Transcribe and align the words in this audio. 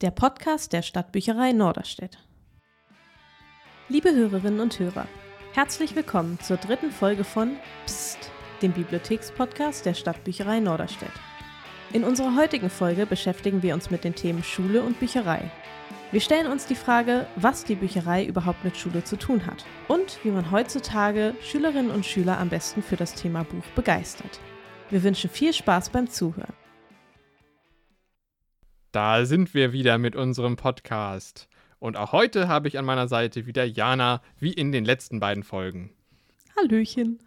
der 0.00 0.10
Podcast 0.10 0.72
der 0.72 0.82
Stadtbücherei 0.82 1.52
Norderstedt. 1.52 2.18
Liebe 3.88 4.12
Hörerinnen 4.12 4.60
und 4.60 4.78
Hörer, 4.78 5.06
herzlich 5.52 5.94
willkommen 5.94 6.38
zur 6.40 6.56
dritten 6.56 6.90
Folge 6.90 7.22
von 7.22 7.56
Psst, 7.86 8.18
dem 8.60 8.72
Bibliothekspodcast 8.72 9.86
der 9.86 9.94
Stadtbücherei 9.94 10.58
Norderstedt. 10.58 11.12
In 11.92 12.02
unserer 12.02 12.34
heutigen 12.34 12.70
Folge 12.70 13.06
beschäftigen 13.06 13.62
wir 13.62 13.74
uns 13.74 13.90
mit 13.90 14.02
den 14.02 14.16
Themen 14.16 14.42
Schule 14.42 14.82
und 14.82 14.98
Bücherei. 14.98 15.50
Wir 16.10 16.20
stellen 16.20 16.50
uns 16.50 16.66
die 16.66 16.74
Frage, 16.74 17.26
was 17.36 17.64
die 17.64 17.76
Bücherei 17.76 18.24
überhaupt 18.24 18.64
mit 18.64 18.76
Schule 18.76 19.04
zu 19.04 19.16
tun 19.16 19.46
hat 19.46 19.64
und 19.86 20.18
wie 20.24 20.30
man 20.30 20.50
heutzutage 20.50 21.34
Schülerinnen 21.40 21.92
und 21.92 22.04
Schüler 22.04 22.38
am 22.38 22.48
besten 22.48 22.82
für 22.82 22.96
das 22.96 23.14
Thema 23.14 23.44
Buch 23.44 23.64
begeistert. 23.76 24.40
Wir 24.90 25.02
wünschen 25.04 25.30
viel 25.30 25.52
Spaß 25.52 25.90
beim 25.90 26.10
Zuhören. 26.10 26.63
Da 28.94 29.26
sind 29.26 29.54
wir 29.54 29.72
wieder 29.72 29.98
mit 29.98 30.14
unserem 30.14 30.54
Podcast. 30.54 31.48
Und 31.80 31.96
auch 31.96 32.12
heute 32.12 32.46
habe 32.46 32.68
ich 32.68 32.78
an 32.78 32.84
meiner 32.84 33.08
Seite 33.08 33.44
wieder 33.44 33.64
Jana, 33.64 34.22
wie 34.38 34.52
in 34.52 34.70
den 34.70 34.84
letzten 34.84 35.18
beiden 35.18 35.42
Folgen. 35.42 35.90
Hallöchen. 36.56 37.18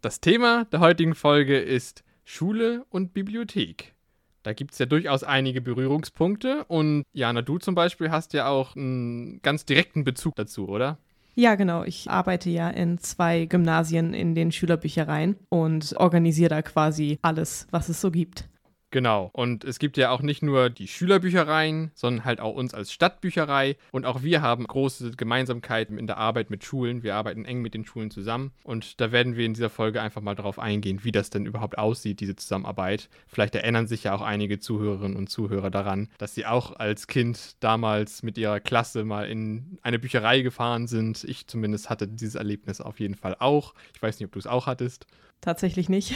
Das 0.00 0.20
Thema 0.20 0.66
der 0.66 0.78
heutigen 0.78 1.16
Folge 1.16 1.58
ist 1.58 2.04
Schule 2.24 2.86
und 2.90 3.14
Bibliothek. 3.14 3.96
Da 4.44 4.52
gibt 4.52 4.74
es 4.74 4.78
ja 4.78 4.86
durchaus 4.86 5.24
einige 5.24 5.60
Berührungspunkte 5.60 6.64
und 6.68 7.02
Jana, 7.12 7.42
du 7.42 7.58
zum 7.58 7.74
Beispiel 7.74 8.12
hast 8.12 8.32
ja 8.32 8.46
auch 8.46 8.76
einen 8.76 9.42
ganz 9.42 9.64
direkten 9.64 10.04
Bezug 10.04 10.36
dazu, 10.36 10.68
oder? 10.68 10.98
Ja, 11.34 11.56
genau. 11.56 11.82
Ich 11.82 12.08
arbeite 12.08 12.48
ja 12.48 12.70
in 12.70 12.98
zwei 12.98 13.46
Gymnasien 13.46 14.14
in 14.14 14.36
den 14.36 14.52
Schülerbüchereien 14.52 15.34
und 15.48 15.96
organisiere 15.96 16.50
da 16.50 16.62
quasi 16.62 17.18
alles, 17.22 17.66
was 17.72 17.88
es 17.88 18.00
so 18.00 18.12
gibt. 18.12 18.48
Genau. 18.90 19.30
Und 19.34 19.64
es 19.64 19.78
gibt 19.78 19.98
ja 19.98 20.10
auch 20.10 20.22
nicht 20.22 20.42
nur 20.42 20.70
die 20.70 20.88
Schülerbüchereien, 20.88 21.90
sondern 21.94 22.24
halt 22.24 22.40
auch 22.40 22.54
uns 22.54 22.72
als 22.72 22.90
Stadtbücherei. 22.90 23.76
Und 23.92 24.06
auch 24.06 24.22
wir 24.22 24.40
haben 24.40 24.66
große 24.66 25.10
Gemeinsamkeiten 25.10 25.98
in 25.98 26.06
der 26.06 26.16
Arbeit 26.16 26.48
mit 26.48 26.64
Schulen. 26.64 27.02
Wir 27.02 27.14
arbeiten 27.14 27.44
eng 27.44 27.60
mit 27.60 27.74
den 27.74 27.84
Schulen 27.84 28.10
zusammen. 28.10 28.52
Und 28.64 29.00
da 29.00 29.12
werden 29.12 29.36
wir 29.36 29.44
in 29.44 29.52
dieser 29.52 29.68
Folge 29.68 30.00
einfach 30.00 30.22
mal 30.22 30.34
darauf 30.34 30.58
eingehen, 30.58 31.00
wie 31.02 31.12
das 31.12 31.28
denn 31.28 31.44
überhaupt 31.44 31.76
aussieht, 31.76 32.20
diese 32.20 32.36
Zusammenarbeit. 32.36 33.10
Vielleicht 33.26 33.54
erinnern 33.54 33.86
sich 33.86 34.04
ja 34.04 34.14
auch 34.14 34.22
einige 34.22 34.58
Zuhörerinnen 34.58 35.16
und 35.16 35.28
Zuhörer 35.28 35.70
daran, 35.70 36.08
dass 36.16 36.34
sie 36.34 36.46
auch 36.46 36.72
als 36.72 37.06
Kind 37.06 37.56
damals 37.60 38.22
mit 38.22 38.38
ihrer 38.38 38.60
Klasse 38.60 39.04
mal 39.04 39.28
in 39.28 39.78
eine 39.82 39.98
Bücherei 39.98 40.40
gefahren 40.40 40.86
sind. 40.86 41.24
Ich 41.24 41.46
zumindest 41.46 41.90
hatte 41.90 42.08
dieses 42.08 42.36
Erlebnis 42.36 42.80
auf 42.80 43.00
jeden 43.00 43.16
Fall 43.16 43.36
auch. 43.38 43.74
Ich 43.94 44.00
weiß 44.00 44.18
nicht, 44.18 44.26
ob 44.26 44.32
du 44.32 44.38
es 44.38 44.46
auch 44.46 44.66
hattest 44.66 45.06
tatsächlich 45.40 45.88
nicht. 45.88 46.14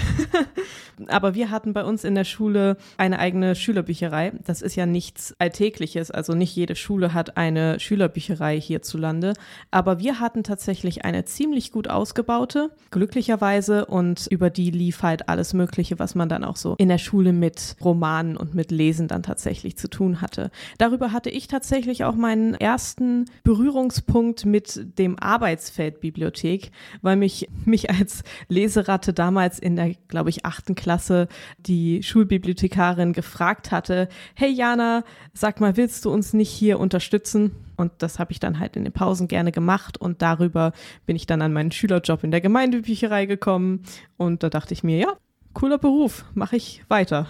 Aber 1.09 1.35
wir 1.35 1.51
hatten 1.51 1.73
bei 1.73 1.85
uns 1.85 2.05
in 2.05 2.15
der 2.15 2.25
Schule 2.25 2.77
eine 2.97 3.19
eigene 3.19 3.55
Schülerbücherei. 3.55 4.33
Das 4.45 4.63
ist 4.63 4.77
ja 4.77 4.87
nichts 4.87 5.35
Alltägliches. 5.39 6.11
Also 6.11 6.35
nicht 6.35 6.55
jede 6.55 6.77
Schule 6.77 7.15
hat 7.15 7.37
eine 7.37 7.81
Schülerbücherei 7.81 8.61
hierzulande. 8.61 9.33
Aber 9.71 9.99
wir 9.99 10.21
hatten 10.21 10.45
tatsächlich 10.45 11.05
eine 11.05 11.25
ziemlich 11.25 11.73
gut 11.73 11.89
ausgebaute, 11.89 12.71
glücklicherweise. 12.91 13.87
Und 13.87 14.27
über 14.31 14.51
die 14.51 14.71
lief 14.71 15.03
halt 15.03 15.29
alles 15.29 15.55
Mögliche, 15.55 15.99
was 15.99 16.15
man 16.15 16.29
dann 16.29 16.45
auch 16.45 16.57
so 16.57 16.75
in 16.79 16.89
der 16.89 16.99
Schule 16.99 17.33
mit 17.33 17.77
Romanen 17.83 18.37
und 18.37 18.55
mit 18.55 18.71
Lesen 18.71 19.09
dann 19.09 19.23
tatsächlich 19.23 19.77
zu 19.77 19.89
tun 19.89 20.21
hatte. 20.21 20.51
Darüber 20.79 21.13
hatte 21.13 21.31
ich 21.31 21.49
tatsächlich 21.49 22.05
auch 22.05 22.15
meinen 22.15 22.55
ersten 22.55 23.27
Berührungspunkt 23.45 24.45
mit 24.45 24.99
dem 24.99 25.19
Arbeitsfeld 25.19 26.01
Bibliothek, 26.01 26.71
weil 27.01 27.17
mich, 27.17 27.49
mich 27.65 27.91
als 27.91 28.23
Leseratte 28.49 29.12
hatte 29.13 29.23
damals 29.23 29.59
in 29.59 29.77
der, 29.77 29.95
glaube 30.09 30.31
ich, 30.31 30.45
achten 30.45 30.75
Klasse 30.75 31.29
die 31.59 32.03
Schulbibliothekarin 32.03 33.13
gefragt 33.13 33.71
hatte, 33.71 34.09
hey 34.35 34.51
Jana, 34.51 35.05
sag 35.35 35.61
mal, 35.61 35.77
willst 35.77 36.05
du 36.05 36.11
uns 36.11 36.33
nicht 36.33 36.51
hier 36.51 36.81
unterstützen? 36.81 37.53
Und 37.77 37.93
das 37.99 38.19
habe 38.19 38.33
ich 38.33 38.41
dann 38.41 38.59
halt 38.59 38.77
in 38.77 38.85
den 38.85 38.93
Pausen 38.93 39.29
gerne 39.29 39.53
gemacht 39.53 39.99
und 39.99 40.23
darüber 40.23 40.73
bin 41.07 41.17
ich 41.17 41.27
dann 41.27 41.43
an 41.43 41.53
meinen 41.53 41.73
Schülerjob 41.73 42.25
in 42.25 42.31
der 42.31 42.41
Gemeindebücherei 42.41 43.27
gekommen 43.27 43.83
und 44.17 44.43
da 44.43 44.51
dachte 44.51 44.73
ich 44.73 44.83
mir, 44.83 44.99
ja, 44.99 45.17
cooler 45.53 45.79
Beruf, 45.79 46.25
mache 46.35 46.57
ich 46.57 46.83
weiter. 46.89 47.27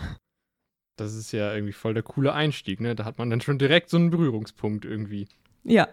Das 0.97 1.15
ist 1.15 1.33
ja 1.33 1.53
irgendwie 1.55 1.73
voll 1.73 1.95
der 1.95 2.03
coole 2.03 2.33
Einstieg, 2.33 2.81
ne? 2.81 2.95
Da 2.95 3.05
hat 3.05 3.19
man 3.19 3.31
dann 3.31 3.41
schon 3.41 3.59
direkt 3.59 3.89
so 3.89 3.97
einen 3.97 4.11
Berührungspunkt 4.11 4.85
irgendwie. 4.85 5.27
Ja, 5.65 5.89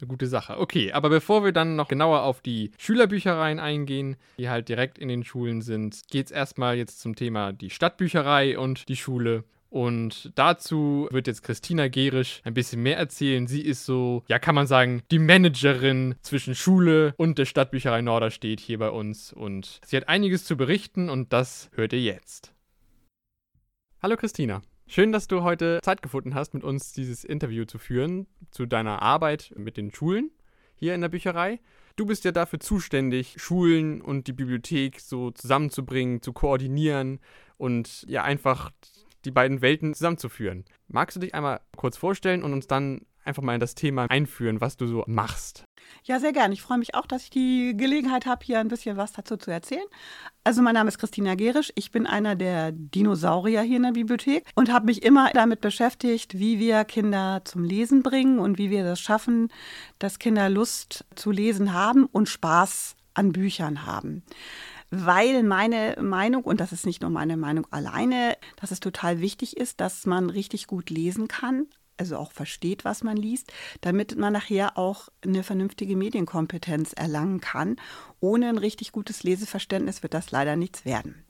eine 0.00 0.08
gute 0.08 0.26
Sache. 0.26 0.58
Okay, 0.58 0.92
aber 0.92 1.08
bevor 1.08 1.44
wir 1.44 1.52
dann 1.52 1.76
noch 1.76 1.88
genauer 1.88 2.22
auf 2.22 2.40
die 2.40 2.70
Schülerbüchereien 2.78 3.58
eingehen, 3.58 4.16
die 4.38 4.48
halt 4.48 4.68
direkt 4.68 4.98
in 4.98 5.08
den 5.08 5.24
Schulen 5.24 5.62
sind, 5.62 6.00
geht 6.10 6.26
es 6.26 6.32
erstmal 6.32 6.76
jetzt 6.76 7.00
zum 7.00 7.16
Thema 7.16 7.52
die 7.52 7.70
Stadtbücherei 7.70 8.58
und 8.58 8.88
die 8.88 8.96
Schule. 8.96 9.44
Und 9.70 10.32
dazu 10.34 11.08
wird 11.10 11.26
jetzt 11.26 11.42
Christina 11.42 11.88
Gerisch 11.88 12.40
ein 12.44 12.54
bisschen 12.54 12.82
mehr 12.82 12.96
erzählen. 12.96 13.46
Sie 13.46 13.60
ist 13.60 13.84
so, 13.84 14.24
ja, 14.26 14.38
kann 14.38 14.54
man 14.54 14.66
sagen, 14.66 15.02
die 15.10 15.18
Managerin 15.18 16.14
zwischen 16.22 16.54
Schule 16.54 17.14
und 17.18 17.38
der 17.38 17.44
Stadtbücherei 17.44 18.00
Norderstedt 18.00 18.60
hier 18.60 18.78
bei 18.78 18.90
uns. 18.90 19.32
Und 19.32 19.80
sie 19.84 19.96
hat 19.96 20.08
einiges 20.08 20.44
zu 20.44 20.56
berichten 20.56 21.10
und 21.10 21.32
das 21.32 21.70
hört 21.74 21.92
ihr 21.92 22.00
jetzt. 22.00 22.54
Hallo 24.00 24.16
Christina. 24.16 24.62
Schön, 24.90 25.12
dass 25.12 25.28
du 25.28 25.42
heute 25.42 25.80
Zeit 25.82 26.00
gefunden 26.00 26.34
hast, 26.34 26.54
mit 26.54 26.64
uns 26.64 26.94
dieses 26.94 27.22
Interview 27.22 27.66
zu 27.66 27.76
führen 27.76 28.26
zu 28.50 28.64
deiner 28.64 29.02
Arbeit 29.02 29.52
mit 29.54 29.76
den 29.76 29.92
Schulen 29.92 30.30
hier 30.76 30.94
in 30.94 31.02
der 31.02 31.10
Bücherei. 31.10 31.60
Du 31.96 32.06
bist 32.06 32.24
ja 32.24 32.32
dafür 32.32 32.58
zuständig, 32.58 33.34
Schulen 33.36 34.00
und 34.00 34.28
die 34.28 34.32
Bibliothek 34.32 34.98
so 34.98 35.30
zusammenzubringen, 35.30 36.22
zu 36.22 36.32
koordinieren 36.32 37.20
und 37.58 38.06
ja 38.08 38.22
einfach 38.22 38.70
die 39.26 39.30
beiden 39.30 39.60
Welten 39.60 39.92
zusammenzuführen. 39.92 40.64
Magst 40.86 41.16
du 41.16 41.20
dich 41.20 41.34
einmal 41.34 41.60
kurz 41.76 41.98
vorstellen 41.98 42.42
und 42.42 42.54
uns 42.54 42.66
dann 42.66 43.02
einfach 43.28 43.42
mal 43.42 43.54
in 43.54 43.60
das 43.60 43.74
Thema 43.74 44.06
einführen, 44.10 44.60
was 44.60 44.76
du 44.76 44.86
so 44.86 45.04
machst? 45.06 45.64
Ja, 46.04 46.20
sehr 46.20 46.32
gerne. 46.32 46.54
Ich 46.54 46.62
freue 46.62 46.78
mich 46.78 46.94
auch, 46.94 47.06
dass 47.06 47.24
ich 47.24 47.30
die 47.30 47.74
Gelegenheit 47.76 48.26
habe, 48.26 48.44
hier 48.44 48.58
ein 48.58 48.68
bisschen 48.68 48.96
was 48.96 49.12
dazu 49.12 49.36
zu 49.36 49.50
erzählen. 49.50 49.84
Also 50.44 50.62
mein 50.62 50.74
Name 50.74 50.88
ist 50.88 50.98
Christina 50.98 51.34
Gerisch. 51.34 51.72
Ich 51.76 51.90
bin 51.90 52.06
einer 52.06 52.34
der 52.34 52.72
Dinosaurier 52.72 53.62
hier 53.62 53.76
in 53.76 53.82
der 53.84 53.92
Bibliothek 53.92 54.44
und 54.54 54.72
habe 54.72 54.86
mich 54.86 55.02
immer 55.02 55.30
damit 55.32 55.60
beschäftigt, 55.60 56.38
wie 56.38 56.58
wir 56.58 56.84
Kinder 56.84 57.42
zum 57.44 57.64
Lesen 57.64 58.02
bringen 58.02 58.38
und 58.38 58.58
wie 58.58 58.70
wir 58.70 58.84
das 58.84 59.00
schaffen, 59.00 59.48
dass 59.98 60.18
Kinder 60.18 60.48
Lust 60.48 61.04
zu 61.14 61.30
lesen 61.30 61.72
haben 61.72 62.06
und 62.06 62.28
Spaß 62.28 62.96
an 63.14 63.32
Büchern 63.32 63.86
haben 63.86 64.22
weil 64.90 65.42
meine 65.42 65.96
Meinung, 66.00 66.44
und 66.44 66.60
das 66.60 66.72
ist 66.72 66.86
nicht 66.86 67.02
nur 67.02 67.10
meine 67.10 67.36
Meinung 67.36 67.66
alleine, 67.70 68.36
dass 68.56 68.70
es 68.70 68.80
total 68.80 69.20
wichtig 69.20 69.56
ist, 69.56 69.80
dass 69.80 70.06
man 70.06 70.30
richtig 70.30 70.66
gut 70.66 70.88
lesen 70.90 71.28
kann, 71.28 71.66
also 71.98 72.16
auch 72.16 72.32
versteht, 72.32 72.84
was 72.84 73.02
man 73.02 73.16
liest, 73.16 73.52
damit 73.80 74.16
man 74.16 74.32
nachher 74.32 74.78
auch 74.78 75.08
eine 75.24 75.42
vernünftige 75.42 75.96
Medienkompetenz 75.96 76.92
erlangen 76.92 77.40
kann. 77.40 77.76
Ohne 78.20 78.48
ein 78.48 78.58
richtig 78.58 78.92
gutes 78.92 79.22
Leseverständnis 79.22 80.02
wird 80.02 80.14
das 80.14 80.30
leider 80.30 80.56
nichts 80.56 80.84
werden. 80.84 81.24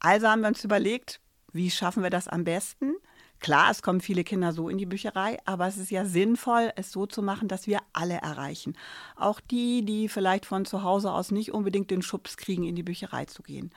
Also 0.00 0.28
haben 0.28 0.42
wir 0.42 0.48
uns 0.48 0.64
überlegt, 0.64 1.20
wie 1.52 1.70
schaffen 1.70 2.02
wir 2.02 2.10
das 2.10 2.28
am 2.28 2.44
besten? 2.44 2.94
Klar, 3.40 3.70
es 3.70 3.82
kommen 3.82 4.00
viele 4.00 4.24
Kinder 4.24 4.52
so 4.52 4.68
in 4.68 4.78
die 4.78 4.86
Bücherei, 4.86 5.38
aber 5.44 5.68
es 5.68 5.76
ist 5.76 5.92
ja 5.92 6.04
sinnvoll, 6.04 6.72
es 6.74 6.90
so 6.90 7.06
zu 7.06 7.22
machen, 7.22 7.46
dass 7.46 7.68
wir 7.68 7.78
alle 7.92 8.14
erreichen. 8.14 8.76
Auch 9.14 9.38
die, 9.40 9.84
die 9.84 10.08
vielleicht 10.08 10.44
von 10.44 10.64
zu 10.64 10.82
Hause 10.82 11.12
aus 11.12 11.30
nicht 11.30 11.52
unbedingt 11.52 11.90
den 11.90 12.02
Schubs 12.02 12.36
kriegen, 12.36 12.64
in 12.64 12.74
die 12.74 12.82
Bücherei 12.82 13.26
zu 13.26 13.42
gehen. 13.42 13.70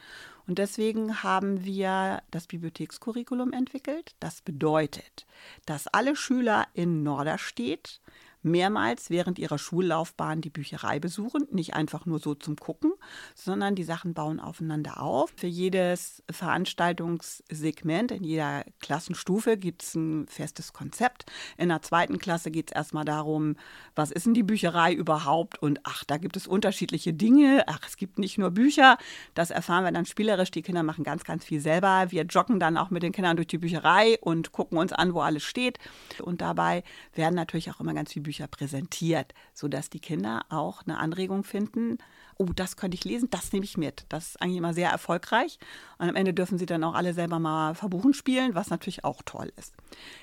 Und 0.48 0.58
deswegen 0.58 1.24
haben 1.24 1.64
wir 1.66 2.22
das 2.32 2.48
Bibliothekskurriculum 2.48 3.54
entwickelt. 3.54 4.16
Das 4.20 4.42
bedeutet, 4.42 5.26
dass 5.66 5.88
alle 5.88 6.16
Schüler 6.16 6.68
in 6.74 7.04
Norderstedt 7.04 8.02
mehrmals 8.44 9.10
während 9.10 9.40
ihrer 9.40 9.58
Schullaufbahn 9.58 10.42
die 10.42 10.50
Bücherei 10.50 11.00
besuchen. 11.00 11.48
Nicht 11.52 11.74
einfach 11.74 12.06
nur 12.06 12.20
so 12.20 12.36
zum 12.36 12.56
Gucken, 12.56 12.94
sondern 13.36 13.76
die 13.76 13.84
Sachen 13.84 14.14
bauen 14.14 14.40
aufeinander 14.40 15.02
auf. 15.02 15.32
Für 15.36 15.48
jedes 15.48 16.24
Veranstaltungssegment 16.30 18.12
in 18.12 18.24
jeder 18.24 18.64
Klassenstufe 18.80 19.58
gibt 19.58 19.84
es 19.84 19.96
ein 19.96 20.28
festes 20.28 20.74
Konzept. 20.74 21.26
In 21.58 21.70
der 21.70 21.82
zweiten 21.82 22.18
Klasse 22.20 22.52
geht 22.52 22.72
es 22.72 22.76
erstmal 22.76 23.06
darum, 23.06 23.56
was 23.96 24.12
ist 24.12 24.26
denn 24.26 24.34
die 24.34 24.44
Bücherei 24.44 24.94
überhaupt? 24.94 25.62
Und 25.62 25.80
ach, 25.84 26.04
da 26.04 26.18
gibt 26.18 26.38
es 26.38 26.48
unterschiedliche 26.48 27.14
Dinge. 27.14 27.64
Ach, 27.68 27.82
es 27.88 27.98
gibt 27.98 28.20
nicht 28.20 28.38
nur 28.38 28.52
Bücher. 28.52 28.98
Das 29.34 29.52
erfahren 29.52 29.84
wir 29.84 29.92
dann 29.92 30.06
spielerisch. 30.06 30.52
Die 30.52 30.62
Kinder 30.62 30.84
machen 30.84 31.04
ganz, 31.04 31.24
ganz 31.24 31.46
viel 31.46 31.60
selber. 31.60 32.08
Wir 32.10 32.24
joggen 32.24 32.60
dann 32.60 32.78
auch 32.78 32.90
mit 32.90 33.04
den 33.04 33.12
Kindern 33.12 33.36
durch 33.36 33.48
die 33.48 33.58
Bücherei 33.58 34.18
und 34.22 34.52
gucken 34.52 34.78
uns 34.78 34.94
an, 34.94 35.14
wo 35.14 35.22
alles 35.22 35.44
steht. 35.44 35.78
Und 36.22 36.42
dabei 36.42 36.84
werden 37.14 37.36
natürlich 37.36 37.70
auch 37.70 37.80
immer 37.80 37.94
ganz 37.94 38.14
viele 38.14 38.24
Bücher 38.24 38.31
Bücher 38.32 38.48
präsentiert, 38.48 39.34
sodass 39.54 39.90
die 39.90 40.00
Kinder 40.00 40.46
auch 40.48 40.84
eine 40.84 41.00
Anregung 41.00 41.44
finden, 41.44 41.98
oh, 42.38 42.54
das 42.56 42.78
könnte 42.78 42.96
ich 42.96 43.04
lesen, 43.04 43.30
das 43.30 43.52
nehme 43.52 43.66
ich 43.66 43.78
mit. 43.78 44.06
Das 44.08 44.30
ist 44.30 44.42
eigentlich 44.42 44.58
immer 44.58 44.74
sehr 44.74 44.90
erfolgreich. 44.90 45.60
Und 45.98 46.10
am 46.10 46.16
Ende 46.16 46.34
dürfen 46.34 46.58
sie 46.58 46.66
dann 46.66 46.84
auch 46.84 46.96
alle 46.96 47.14
selber 47.14 47.40
mal 47.40 47.76
verbuchen 47.76 48.14
spielen, 48.14 48.56
was 48.56 48.70
natürlich 48.70 49.04
auch 49.04 49.22
toll 49.26 49.52
ist. 49.58 49.74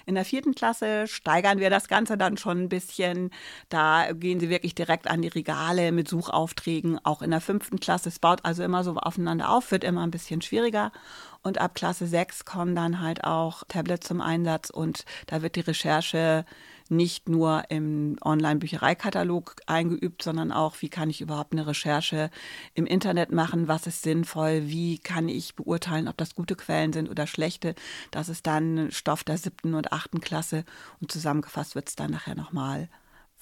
In 0.06 0.14
der 0.14 0.24
vierten 0.24 0.54
Klasse 0.54 1.06
steigern 1.06 1.58
wir 1.60 1.70
das 1.70 1.86
Ganze 1.86 2.16
dann 2.16 2.36
schon 2.36 2.62
ein 2.62 2.68
bisschen. 2.68 3.30
Da 3.68 4.10
gehen 4.12 4.40
sie 4.40 4.48
wirklich 4.48 4.74
direkt 4.74 5.06
an 5.06 5.22
die 5.22 5.28
Regale 5.28 5.92
mit 5.92 6.08
Suchaufträgen. 6.08 6.98
Auch 7.04 7.22
in 7.22 7.30
der 7.30 7.42
fünften 7.42 7.78
Klasse. 7.78 8.08
Es 8.08 8.18
baut 8.18 8.44
also 8.44 8.64
immer 8.64 8.82
so 8.84 8.96
aufeinander 8.96 9.50
auf, 9.50 9.70
wird 9.70 9.84
immer 9.84 10.02
ein 10.02 10.10
bisschen 10.10 10.42
schwieriger. 10.42 10.92
Und 11.42 11.58
ab 11.58 11.74
Klasse 11.74 12.06
6 12.06 12.44
kommen 12.44 12.74
dann 12.74 13.00
halt 13.00 13.22
auch 13.22 13.62
Tablets 13.68 14.08
zum 14.08 14.20
Einsatz 14.20 14.70
und 14.70 15.04
da 15.26 15.40
wird 15.40 15.54
die 15.54 15.60
Recherche 15.60 16.44
nicht 16.90 17.28
nur 17.28 17.64
im 17.70 18.16
Online-Büchereikatalog 18.22 19.56
eingeübt, 19.66 20.22
sondern 20.22 20.52
auch, 20.52 20.76
wie 20.80 20.88
kann 20.88 21.10
ich 21.10 21.20
überhaupt 21.20 21.52
eine 21.52 21.66
Recherche 21.66 22.30
im 22.74 22.86
Internet 22.86 23.32
machen, 23.32 23.68
was 23.68 23.86
ist 23.86 24.02
sinnvoll, 24.02 24.62
wie 24.66 24.98
kann 24.98 25.28
ich 25.28 25.54
beurteilen, 25.54 26.08
ob 26.08 26.16
das 26.16 26.34
gute 26.34 26.56
Quellen 26.56 26.92
sind 26.92 27.08
oder 27.10 27.26
schlechte. 27.26 27.74
Das 28.10 28.28
ist 28.28 28.46
dann 28.46 28.90
Stoff 28.90 29.24
der 29.24 29.38
siebten 29.38 29.74
und 29.74 29.92
achten 29.92 30.20
Klasse 30.20 30.64
und 31.00 31.12
zusammengefasst 31.12 31.74
wird 31.74 31.88
es 31.88 31.96
dann 31.96 32.10
nachher 32.10 32.34
nochmal 32.34 32.88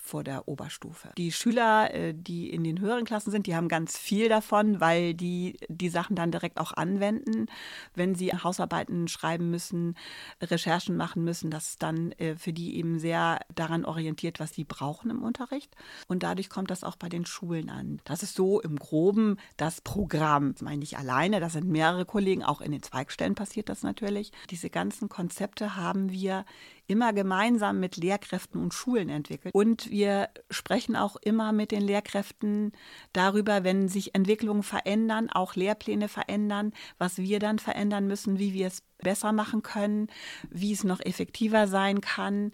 vor 0.07 0.25
der 0.25 0.49
Oberstufe. 0.49 1.11
Die 1.19 1.33
Schüler, 1.33 1.93
äh, 1.93 2.15
die 2.15 2.51
in 2.51 2.65
den 2.65 2.81
höheren 2.81 3.05
Klassen 3.05 3.31
sind, 3.31 3.47
die 3.47 3.57
haben 3.57 3.69
ganz 3.69 3.99
viel 3.99 4.29
davon, 4.29 4.81
weil 4.81 5.15
die 5.15 5.59
die 5.69 5.89
Sachen 5.89 6.17
dann 6.17 6.31
direkt 6.31 6.59
auch 6.59 6.73
anwenden, 6.73 7.47
wenn 7.95 8.15
sie 8.15 8.33
Hausarbeiten 8.33 9.09
schreiben 9.09 9.51
müssen, 9.51 9.97
Recherchen 10.41 10.97
machen 10.97 11.25
müssen. 11.25 11.51
Das 11.51 11.71
ist 11.71 11.83
dann 11.83 12.13
äh, 12.13 12.37
für 12.37 12.53
die 12.53 12.77
eben 12.77 12.99
sehr 12.99 13.41
daran 13.55 13.85
orientiert, 13.85 14.41
was 14.41 14.55
sie 14.55 14.65
brauchen 14.65 15.11
im 15.11 15.23
Unterricht. 15.23 15.75
Und 16.07 16.23
dadurch 16.23 16.49
kommt 16.49 16.71
das 16.71 16.85
auch 16.85 16.97
bei 16.97 17.09
den 17.09 17.27
Schulen 17.27 17.69
an. 17.69 18.01
Das 18.05 18.23
ist 18.23 18.35
so 18.35 18.61
im 18.61 18.77
Groben 18.77 19.37
das 19.57 19.81
Programm. 19.81 20.53
Das 20.53 20.63
meine 20.63 20.85
ich 20.85 20.97
alleine, 20.97 21.41
das 21.41 21.55
sind 21.55 21.67
mehrere 21.67 22.05
Kollegen, 22.05 22.45
auch 22.45 22.61
in 22.61 22.73
den 22.73 22.83
Zweigstellen 22.83 23.35
passiert 23.35 23.69
das 23.69 23.83
natürlich. 23.83 24.33
Diese 24.51 24.71
ganzen 24.71 25.09
Konzepte 25.09 25.77
haben 25.77 26.11
wir 26.11 26.45
immer 26.87 27.13
gemeinsam 27.13 27.81
mit 27.81 27.97
Lehrkräften 27.97 28.61
und 28.61 28.75
Schulen 28.75 29.09
entwickelt. 29.09 29.55
Und 29.55 29.91
wir 29.91 30.29
sprechen 30.51 30.97
auch 30.97 31.17
immer 31.17 31.53
mit 31.53 31.71
den 31.71 31.83
Lehrkräften 31.83 32.73
darüber, 33.13 33.65
wenn 33.65 33.89
sich 33.89 34.15
Entwicklungen 34.15 34.63
verändern, 34.63 35.31
auch 35.31 35.55
Lehrpläne 35.55 36.09
verändern, 36.09 36.73
was 36.99 37.19
wir 37.19 37.39
dann 37.39 37.59
verändern 37.59 38.07
müssen, 38.07 38.39
wie 38.39 38.55
wir 38.55 38.69
es 38.69 38.83
besser 38.99 39.33
machen 39.33 39.63
können, 39.63 40.09
wie 40.51 40.73
es 40.73 40.85
noch 40.85 41.01
effektiver 41.01 41.67
sein 41.69 42.01
kann. 42.01 42.53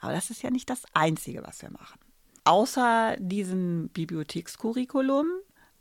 Aber 0.00 0.12
das 0.12 0.30
ist 0.30 0.42
ja 0.42 0.50
nicht 0.50 0.70
das 0.70 0.82
Einzige, 0.92 1.42
was 1.44 1.62
wir 1.62 1.70
machen. 1.70 1.98
Außer 2.44 3.16
diesem 3.18 3.90
Bibliothekscurriculum, 3.90 5.26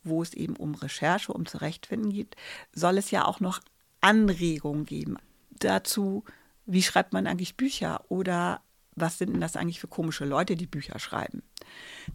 wo 0.04 0.22
es 0.22 0.34
eben 0.34 0.56
um 0.56 0.76
Recherche, 0.76 1.34
um 1.34 1.46
Zurechtfinden 1.46 2.12
geht, 2.12 2.36
soll 2.74 2.98
es 2.98 3.12
ja 3.12 3.26
auch 3.26 3.40
noch 3.40 3.60
Anregungen 4.02 4.86
geben 4.86 5.18
dazu, 5.60 6.24
wie 6.68 6.84
schreibt 6.84 7.14
man 7.14 7.26
eigentlich 7.26 7.58
Bücher 7.58 8.04
oder 8.10 8.62
was 8.96 9.18
sind 9.18 9.34
denn 9.34 9.42
das 9.42 9.56
eigentlich 9.56 9.80
für 9.80 9.88
komische 9.88 10.26
Leute, 10.26 10.56
die 10.56 10.66
Bücher 10.66 11.00
schreiben. 11.00 11.44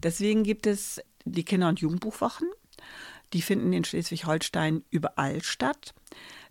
Deswegen 0.01 0.43
gibt 0.43 0.67
es 0.67 1.01
die 1.25 1.45
Kinder- 1.45 1.69
und 1.69 1.79
Jugendbuchwochen. 1.79 2.47
Die 3.31 3.41
finden 3.41 3.73
in 3.73 3.83
Schleswig-Holstein 3.83 4.83
überall 4.89 5.41
statt. 5.43 5.93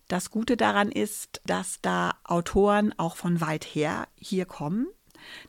Das 0.08 0.30
Gute 0.30 0.56
daran 0.56 0.90
ist, 0.90 1.40
dass 1.46 1.80
da 1.80 2.14
Autoren 2.24 2.94
auch 2.98 3.16
von 3.16 3.40
weit 3.40 3.64
her 3.64 4.08
hier 4.16 4.46
kommen. 4.46 4.88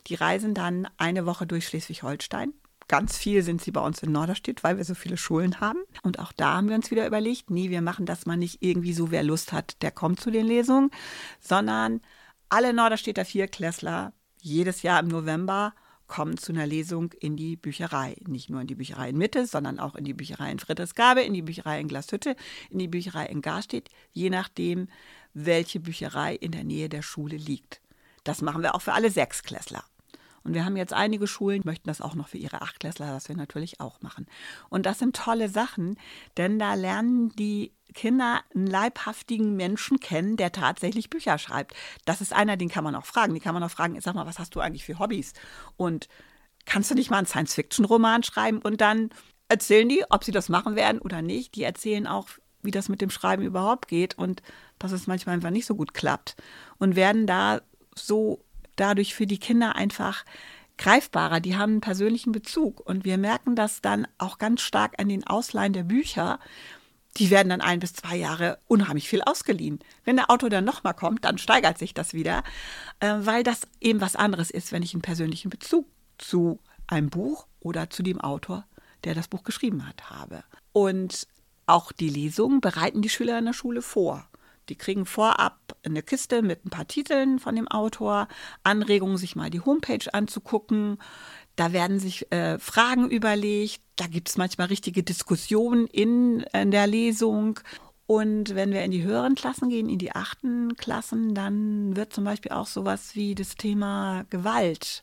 Die 0.06 0.14
reisen 0.14 0.54
dann 0.54 0.86
eine 0.96 1.26
Woche 1.26 1.46
durch 1.46 1.66
Schleswig-Holstein. 1.66 2.52
Ganz 2.86 3.16
viel 3.16 3.42
sind 3.42 3.62
sie 3.62 3.70
bei 3.70 3.80
uns 3.80 4.02
in 4.02 4.12
Norderstedt, 4.12 4.62
weil 4.62 4.76
wir 4.76 4.84
so 4.84 4.94
viele 4.94 5.16
Schulen 5.16 5.60
haben. 5.60 5.80
Und 6.02 6.18
auch 6.18 6.32
da 6.32 6.54
haben 6.54 6.68
wir 6.68 6.76
uns 6.76 6.90
wieder 6.90 7.06
überlegt, 7.06 7.48
nee, 7.50 7.70
wir 7.70 7.80
machen 7.80 8.04
das 8.04 8.26
mal 8.26 8.36
nicht 8.36 8.62
irgendwie 8.62 8.92
so, 8.92 9.10
wer 9.10 9.22
Lust 9.22 9.52
hat, 9.52 9.80
der 9.82 9.90
kommt 9.90 10.20
zu 10.20 10.30
den 10.30 10.46
Lesungen, 10.46 10.90
sondern 11.40 12.02
alle 12.48 12.72
Norderstädter 12.72 13.24
Vierklässler 13.24 14.12
jedes 14.40 14.82
Jahr 14.82 15.00
im 15.00 15.08
November 15.08 15.74
kommen 16.06 16.36
zu 16.36 16.52
einer 16.52 16.66
Lesung 16.66 17.12
in 17.20 17.36
die 17.36 17.56
Bücherei. 17.56 18.16
Nicht 18.26 18.50
nur 18.50 18.60
in 18.60 18.66
die 18.66 18.74
Bücherei 18.74 19.08
in 19.08 19.18
Mitte, 19.18 19.46
sondern 19.46 19.78
auch 19.78 19.94
in 19.94 20.04
die 20.04 20.12
Bücherei 20.12 20.50
in 20.52 20.58
Friedrichsgabe, 20.58 21.22
in 21.22 21.32
die 21.32 21.42
Bücherei 21.42 21.80
in 21.80 21.88
Glashütte, 21.88 22.36
in 22.70 22.78
die 22.78 22.88
Bücherei 22.88 23.26
in 23.26 23.40
Garstedt, 23.40 23.88
je 24.12 24.30
nachdem, 24.30 24.88
welche 25.32 25.80
Bücherei 25.80 26.34
in 26.34 26.52
der 26.52 26.64
Nähe 26.64 26.88
der 26.88 27.02
Schule 27.02 27.36
liegt. 27.36 27.80
Das 28.22 28.42
machen 28.42 28.62
wir 28.62 28.74
auch 28.74 28.82
für 28.82 28.92
alle 28.92 29.10
Sechsklässler. 29.10 29.84
Und 30.44 30.52
wir 30.52 30.64
haben 30.64 30.76
jetzt 30.76 30.92
einige 30.92 31.26
Schulen, 31.26 31.62
möchten 31.64 31.88
das 31.88 32.02
auch 32.02 32.14
noch 32.14 32.28
für 32.28 32.36
ihre 32.36 32.60
Achtklässler, 32.60 33.06
das 33.06 33.28
wir 33.28 33.36
natürlich 33.36 33.80
auch 33.80 34.02
machen. 34.02 34.26
Und 34.68 34.84
das 34.84 34.98
sind 34.98 35.16
tolle 35.16 35.48
Sachen, 35.48 35.98
denn 36.36 36.58
da 36.58 36.74
lernen 36.74 37.30
die 37.30 37.72
Kinder 37.94 38.42
einen 38.54 38.66
leibhaftigen 38.66 39.56
Menschen 39.56 40.00
kennen, 40.00 40.36
der 40.36 40.52
tatsächlich 40.52 41.08
Bücher 41.08 41.38
schreibt. 41.38 41.74
Das 42.04 42.20
ist 42.20 42.34
einer, 42.34 42.56
den 42.56 42.68
kann 42.68 42.84
man 42.84 42.94
auch 42.94 43.06
fragen. 43.06 43.32
Den 43.32 43.42
kann 43.42 43.54
man 43.54 43.62
auch 43.62 43.70
fragen, 43.70 43.98
sag 44.00 44.14
mal, 44.14 44.26
was 44.26 44.38
hast 44.38 44.54
du 44.54 44.60
eigentlich 44.60 44.84
für 44.84 44.98
Hobbys? 44.98 45.32
Und 45.76 46.08
kannst 46.66 46.90
du 46.90 46.94
nicht 46.94 47.10
mal 47.10 47.18
einen 47.18 47.26
Science-Fiction-Roman 47.26 48.22
schreiben? 48.22 48.58
Und 48.58 48.80
dann 48.80 49.10
erzählen 49.48 49.88
die, 49.88 50.04
ob 50.10 50.24
sie 50.24 50.32
das 50.32 50.48
machen 50.48 50.76
werden 50.76 51.00
oder 51.00 51.22
nicht. 51.22 51.54
Die 51.54 51.62
erzählen 51.62 52.06
auch, 52.06 52.28
wie 52.62 52.70
das 52.70 52.88
mit 52.88 53.00
dem 53.00 53.10
Schreiben 53.10 53.42
überhaupt 53.42 53.88
geht 53.88 54.18
und 54.18 54.42
dass 54.78 54.92
es 54.92 55.06
manchmal 55.06 55.36
einfach 55.36 55.50
nicht 55.50 55.66
so 55.66 55.74
gut 55.74 55.94
klappt. 55.94 56.36
Und 56.78 56.96
werden 56.96 57.26
da 57.26 57.62
so 57.94 58.44
dadurch 58.76 59.14
für 59.14 59.26
die 59.26 59.38
Kinder 59.38 59.76
einfach 59.76 60.24
greifbarer, 60.78 61.40
die 61.40 61.56
haben 61.56 61.72
einen 61.72 61.80
persönlichen 61.80 62.32
Bezug. 62.32 62.80
Und 62.80 63.04
wir 63.04 63.18
merken 63.18 63.56
das 63.56 63.80
dann 63.80 64.06
auch 64.18 64.38
ganz 64.38 64.60
stark 64.60 64.94
an 64.98 65.08
den 65.08 65.26
Ausleihen 65.26 65.72
der 65.72 65.84
Bücher. 65.84 66.40
Die 67.16 67.30
werden 67.30 67.50
dann 67.50 67.60
ein 67.60 67.80
bis 67.80 67.92
zwei 67.92 68.16
Jahre 68.16 68.58
unheimlich 68.66 69.08
viel 69.08 69.22
ausgeliehen. 69.22 69.78
Wenn 70.04 70.16
der 70.16 70.30
Autor 70.30 70.50
dann 70.50 70.64
nochmal 70.64 70.94
kommt, 70.94 71.24
dann 71.24 71.38
steigert 71.38 71.78
sich 71.78 71.94
das 71.94 72.12
wieder, 72.12 72.42
äh, 73.00 73.14
weil 73.18 73.44
das 73.44 73.68
eben 73.80 74.00
was 74.00 74.16
anderes 74.16 74.50
ist, 74.50 74.72
wenn 74.72 74.82
ich 74.82 74.94
einen 74.94 75.02
persönlichen 75.02 75.48
Bezug 75.48 75.86
zu 76.18 76.58
einem 76.86 77.10
Buch 77.10 77.46
oder 77.60 77.88
zu 77.90 78.02
dem 78.02 78.20
Autor, 78.20 78.66
der 79.04 79.14
das 79.14 79.28
Buch 79.28 79.44
geschrieben 79.44 79.86
hat, 79.86 80.10
habe. 80.10 80.42
Und 80.72 81.28
auch 81.66 81.92
die 81.92 82.08
Lesungen 82.08 82.60
bereiten 82.60 83.00
die 83.00 83.08
Schüler 83.08 83.38
in 83.38 83.46
der 83.46 83.52
Schule 83.52 83.80
vor. 83.80 84.28
Die 84.68 84.76
kriegen 84.76 85.06
vorab 85.06 85.76
eine 85.84 86.02
Kiste 86.02 86.42
mit 86.42 86.64
ein 86.64 86.70
paar 86.70 86.86
Titeln 86.86 87.38
von 87.38 87.56
dem 87.56 87.68
Autor, 87.68 88.28
Anregungen, 88.62 89.16
sich 89.16 89.36
mal 89.36 89.50
die 89.50 89.60
Homepage 89.60 90.12
anzugucken. 90.12 90.98
Da 91.56 91.72
werden 91.72 92.00
sich 92.00 92.30
äh, 92.32 92.58
Fragen 92.58 93.08
überlegt. 93.10 93.82
Da 93.96 94.06
gibt 94.06 94.28
es 94.28 94.36
manchmal 94.36 94.68
richtige 94.68 95.02
Diskussionen 95.02 95.86
in, 95.86 96.40
in 96.52 96.70
der 96.70 96.86
Lesung. 96.86 97.60
Und 98.06 98.54
wenn 98.54 98.72
wir 98.72 98.82
in 98.82 98.90
die 98.90 99.02
höheren 99.02 99.34
Klassen 99.34 99.70
gehen, 99.70 99.88
in 99.88 99.98
die 99.98 100.12
achten 100.12 100.76
Klassen, 100.76 101.34
dann 101.34 101.96
wird 101.96 102.12
zum 102.12 102.24
Beispiel 102.24 102.52
auch 102.52 102.66
sowas 102.66 103.14
wie 103.14 103.34
das 103.34 103.54
Thema 103.54 104.24
Gewalt 104.30 105.02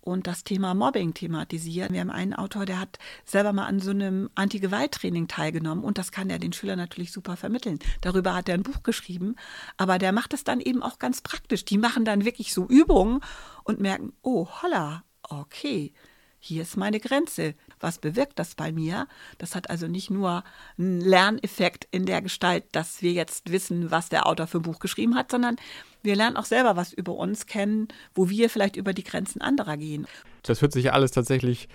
und 0.00 0.26
das 0.26 0.44
Thema 0.44 0.74
Mobbing 0.74 1.14
thematisieren. 1.14 1.92
Wir 1.92 2.00
haben 2.00 2.10
einen 2.10 2.34
Autor, 2.34 2.66
der 2.66 2.80
hat 2.80 2.98
selber 3.24 3.52
mal 3.52 3.66
an 3.66 3.80
so 3.80 3.90
einem 3.90 4.30
Anti-Gewalt-Training 4.34 5.28
teilgenommen 5.28 5.84
und 5.84 5.98
das 5.98 6.12
kann 6.12 6.30
er 6.30 6.38
den 6.38 6.52
Schülern 6.52 6.78
natürlich 6.78 7.12
super 7.12 7.36
vermitteln. 7.36 7.78
Darüber 8.00 8.34
hat 8.34 8.48
er 8.48 8.54
ein 8.54 8.62
Buch 8.62 8.82
geschrieben, 8.82 9.36
aber 9.76 9.98
der 9.98 10.12
macht 10.12 10.32
das 10.32 10.44
dann 10.44 10.60
eben 10.60 10.82
auch 10.82 10.98
ganz 10.98 11.20
praktisch. 11.20 11.64
Die 11.64 11.78
machen 11.78 12.04
dann 12.04 12.24
wirklich 12.24 12.54
so 12.54 12.66
Übungen 12.66 13.20
und 13.64 13.80
merken, 13.80 14.12
oh, 14.22 14.48
holla, 14.62 15.04
okay, 15.22 15.92
hier 16.38 16.62
ist 16.62 16.76
meine 16.76 17.00
Grenze. 17.00 17.54
Was 17.80 17.98
bewirkt 17.98 18.38
das 18.38 18.54
bei 18.54 18.72
mir? 18.72 19.06
Das 19.38 19.54
hat 19.54 19.70
also 19.70 19.88
nicht 19.88 20.10
nur 20.10 20.44
einen 20.78 21.00
Lerneffekt 21.00 21.88
in 21.90 22.06
der 22.06 22.22
Gestalt, 22.22 22.64
dass 22.72 23.02
wir 23.02 23.12
jetzt 23.12 23.50
wissen, 23.50 23.90
was 23.90 24.08
der 24.08 24.26
Autor 24.26 24.46
für 24.46 24.58
ein 24.58 24.62
Buch 24.62 24.78
geschrieben 24.78 25.14
hat, 25.14 25.30
sondern 25.30 25.56
wir 26.02 26.16
lernen 26.16 26.36
auch 26.36 26.44
selber 26.44 26.76
was 26.76 26.92
über 26.92 27.12
uns 27.14 27.46
kennen, 27.46 27.88
wo 28.14 28.28
wir 28.28 28.50
vielleicht 28.50 28.76
über 28.76 28.92
die 28.92 29.04
Grenzen 29.04 29.40
anderer 29.40 29.76
gehen. 29.76 30.06
Das 30.42 30.62
hört 30.62 30.72
sich 30.72 30.84
ja 30.84 30.92
alles 30.92 31.10
tatsächlich 31.10 31.68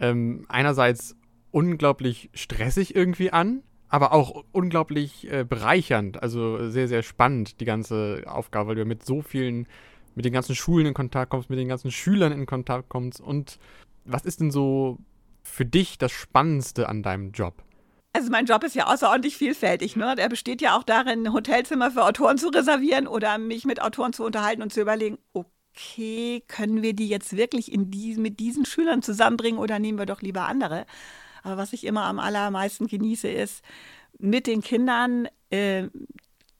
ähm, 0.00 0.46
einerseits 0.48 1.16
unglaublich 1.50 2.30
stressig 2.34 2.94
irgendwie 2.94 3.30
an, 3.30 3.62
aber 3.88 4.12
auch 4.12 4.44
unglaublich 4.52 5.30
äh, 5.30 5.44
bereichernd, 5.44 6.22
also 6.22 6.70
sehr, 6.70 6.88
sehr 6.88 7.02
spannend, 7.02 7.60
die 7.60 7.64
ganze 7.64 8.22
Aufgabe, 8.26 8.70
weil 8.70 8.76
du 8.76 8.84
mit 8.84 9.04
so 9.04 9.22
vielen, 9.22 9.66
mit 10.14 10.24
den 10.24 10.32
ganzen 10.32 10.54
Schulen 10.54 10.86
in 10.86 10.94
Kontakt 10.94 11.30
kommst, 11.30 11.48
mit 11.48 11.58
den 11.58 11.68
ganzen 11.68 11.90
Schülern 11.90 12.32
in 12.32 12.46
Kontakt 12.46 12.88
kommst. 12.88 13.20
Und 13.20 13.58
was 14.04 14.24
ist 14.24 14.40
denn 14.40 14.50
so 14.50 14.98
für 15.48 15.64
dich 15.66 15.98
das 15.98 16.12
Spannendste 16.12 16.88
an 16.88 17.02
deinem 17.02 17.32
Job? 17.32 17.62
Also 18.12 18.30
mein 18.30 18.46
Job 18.46 18.64
ist 18.64 18.74
ja 18.74 18.86
außerordentlich 18.86 19.36
vielfältig. 19.36 19.96
Ne? 19.96 20.14
Der 20.16 20.28
besteht 20.28 20.60
ja 20.60 20.76
auch 20.76 20.82
darin, 20.82 21.32
Hotelzimmer 21.32 21.90
für 21.90 22.04
Autoren 22.04 22.38
zu 22.38 22.48
reservieren 22.48 23.06
oder 23.06 23.38
mich 23.38 23.64
mit 23.64 23.80
Autoren 23.80 24.12
zu 24.12 24.24
unterhalten 24.24 24.62
und 24.62 24.72
zu 24.72 24.80
überlegen, 24.80 25.18
okay, 25.32 26.42
können 26.48 26.82
wir 26.82 26.94
die 26.94 27.08
jetzt 27.08 27.36
wirklich 27.36 27.70
in 27.72 27.90
die, 27.90 28.16
mit 28.16 28.40
diesen 28.40 28.64
Schülern 28.64 29.02
zusammenbringen 29.02 29.60
oder 29.60 29.78
nehmen 29.78 29.98
wir 29.98 30.06
doch 30.06 30.22
lieber 30.22 30.46
andere? 30.46 30.86
Aber 31.42 31.56
was 31.56 31.72
ich 31.72 31.84
immer 31.84 32.04
am 32.04 32.18
allermeisten 32.18 32.86
genieße, 32.86 33.28
ist, 33.28 33.62
mit 34.18 34.46
den 34.46 34.62
Kindern 34.62 35.28
äh, 35.50 35.88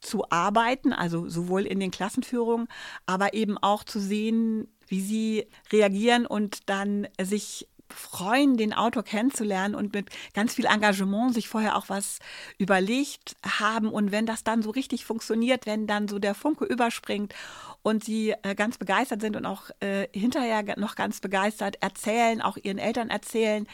zu 0.00 0.30
arbeiten, 0.30 0.92
also 0.92 1.28
sowohl 1.28 1.66
in 1.66 1.80
den 1.80 1.90
Klassenführungen, 1.90 2.68
aber 3.06 3.34
eben 3.34 3.58
auch 3.58 3.84
zu 3.84 3.98
sehen, 3.98 4.68
wie 4.86 5.00
sie 5.00 5.46
reagieren 5.72 6.26
und 6.26 6.68
dann 6.68 7.08
sich 7.20 7.66
freuen, 7.92 8.56
den 8.56 8.72
Autor 8.72 9.02
kennenzulernen 9.02 9.74
und 9.74 9.92
mit 9.94 10.10
ganz 10.34 10.54
viel 10.54 10.66
Engagement 10.66 11.34
sich 11.34 11.48
vorher 11.48 11.76
auch 11.76 11.88
was 11.88 12.18
überlegt 12.58 13.36
haben. 13.44 13.88
Und 13.88 14.12
wenn 14.12 14.26
das 14.26 14.44
dann 14.44 14.62
so 14.62 14.70
richtig 14.70 15.04
funktioniert, 15.04 15.66
wenn 15.66 15.86
dann 15.86 16.08
so 16.08 16.18
der 16.18 16.34
Funke 16.34 16.64
überspringt 16.64 17.34
und 17.82 18.04
sie 18.04 18.34
äh, 18.42 18.54
ganz 18.54 18.78
begeistert 18.78 19.20
sind 19.20 19.36
und 19.36 19.46
auch 19.46 19.70
äh, 19.80 20.08
hinterher 20.12 20.62
noch 20.78 20.94
ganz 20.94 21.20
begeistert 21.20 21.76
erzählen, 21.80 22.42
auch 22.42 22.56
ihren 22.56 22.78
Eltern 22.78 23.08
erzählen. 23.08 23.66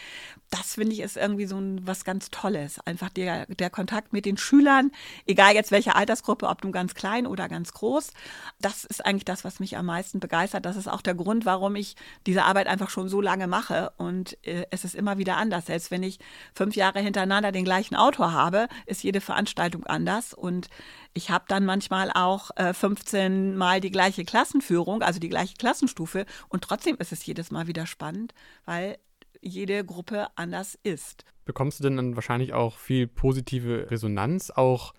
Das 0.51 0.75
finde 0.75 0.93
ich 0.93 1.01
ist 1.01 1.17
irgendwie 1.17 1.47
so 1.47 1.59
ein, 1.59 1.87
was 1.87 2.05
ganz 2.05 2.31
Tolles. 2.31 2.79
Einfach 2.87 3.09
der, 3.09 3.47
der 3.47 3.71
Kontakt 3.71 4.13
mit 4.13 4.25
den 4.25 4.37
Schülern, 4.37 4.93
egal 5.27 5.55
jetzt 5.55 5.73
welche 5.73 5.97
Altersgruppe, 5.97 6.49
ob 6.49 6.63
du 6.63 6.71
ganz 6.71 6.95
klein 6.95 7.27
oder 7.27 7.49
ganz 7.49 7.73
groß. 7.73 8.13
Das 8.61 8.85
ist 8.85 9.05
eigentlich 9.05 9.25
das, 9.25 9.45
was 9.45 9.59
mich 9.59 9.77
am 9.77 9.87
meisten 9.87 10.21
begeistert. 10.21 10.65
Das 10.65 10.77
ist 10.77 10.89
auch 10.89 11.01
der 11.01 11.15
Grund, 11.15 11.45
warum 11.45 11.75
ich 11.75 11.97
diese 12.27 12.45
Arbeit 12.45 12.67
einfach 12.69 12.91
schon 12.91 13.09
so 13.09 13.21
lange 13.21 13.47
mache. 13.47 13.93
Und 13.97 14.39
äh, 14.47 14.67
es 14.71 14.85
ist 14.85 14.95
immer 14.95 15.19
wieder 15.19 15.39
anders. 15.39 15.67
Selbst 15.67 15.91
wenn 15.91 16.03
ich 16.03 16.19
fünf 16.55 16.77
Jahre 16.77 17.01
hintereinander 17.01 17.51
den 17.51 17.65
gleichen 17.65 17.97
Autor 17.97 18.33
habe, 18.33 18.69
ist 18.87 19.03
jede 19.03 19.21
Veranstaltung 19.21 19.87
anders. 19.87 20.35
Und 20.35 20.69
ich 21.15 21.31
habe 21.31 21.45
dann 21.49 21.65
manchmal 21.65 22.11
auch 22.13 22.51
äh, 22.57 22.75
15 22.75 23.57
Mal 23.57 23.81
die 23.81 23.91
gleiche 23.91 24.25
Klassenführung, 24.25 25.03
also 25.03 25.21
die 25.21 25.29
gleiche 25.29 25.55
Klassenstufe. 25.55 26.27
Und 26.49 26.65
trotzdem 26.65 26.97
ist 26.99 27.13
es 27.13 27.25
jedes 27.25 27.51
Mal 27.51 27.67
wieder 27.69 27.87
spannend, 27.87 28.35
weil 28.65 28.99
jede 29.41 29.85
Gruppe 29.85 30.27
anders 30.37 30.79
ist. 30.83 31.25
Bekommst 31.45 31.79
du 31.79 31.85
denn 31.85 31.97
dann 31.97 32.17
wahrscheinlich 32.17 32.53
auch 32.53 32.79
viel 32.79 33.07
positive 33.07 33.91
Resonanz, 33.91 34.51
auch 34.51 34.95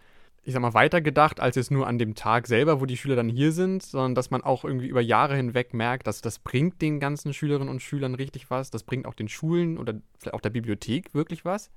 ich 0.46 0.54
sag 0.54 0.62
mal, 0.62 0.76
weitergedacht 0.76 1.40
als 1.40 1.56
jetzt 1.56 1.72
nur 1.72 1.88
an 1.88 1.98
dem 1.98 2.14
Tag 2.14 2.46
selber, 2.46 2.80
wo 2.80 2.86
die 2.86 2.98
Schüler 2.98 3.16
dann 3.16 3.30
hier 3.30 3.52
sind, 3.52 3.82
sondern 3.82 4.14
dass 4.14 4.30
man 4.30 4.44
auch 4.44 4.64
irgendwie 4.64 4.88
über 4.88 5.02
Jahre 5.02 5.36
hinweg 5.36 5.74
merkt, 5.74 6.06
dass 6.06 6.22
das 6.22 6.38
bringt 6.38 6.84
den 6.84 7.00
ganzen 7.00 7.34
Schülerinnen 7.34 7.68
und 7.68 7.82
Schülern 7.82 8.14
richtig 8.14 8.52
was, 8.52 8.70
das 8.70 8.84
bringt 8.84 9.08
auch 9.08 9.16
den 9.16 9.28
Schulen 9.28 9.80
oder 9.80 9.96
vielleicht 10.20 10.36
auch 10.36 10.42
der 10.42 10.52
Bibliothek 10.52 11.16
wirklich 11.16 11.46
was? 11.46 11.72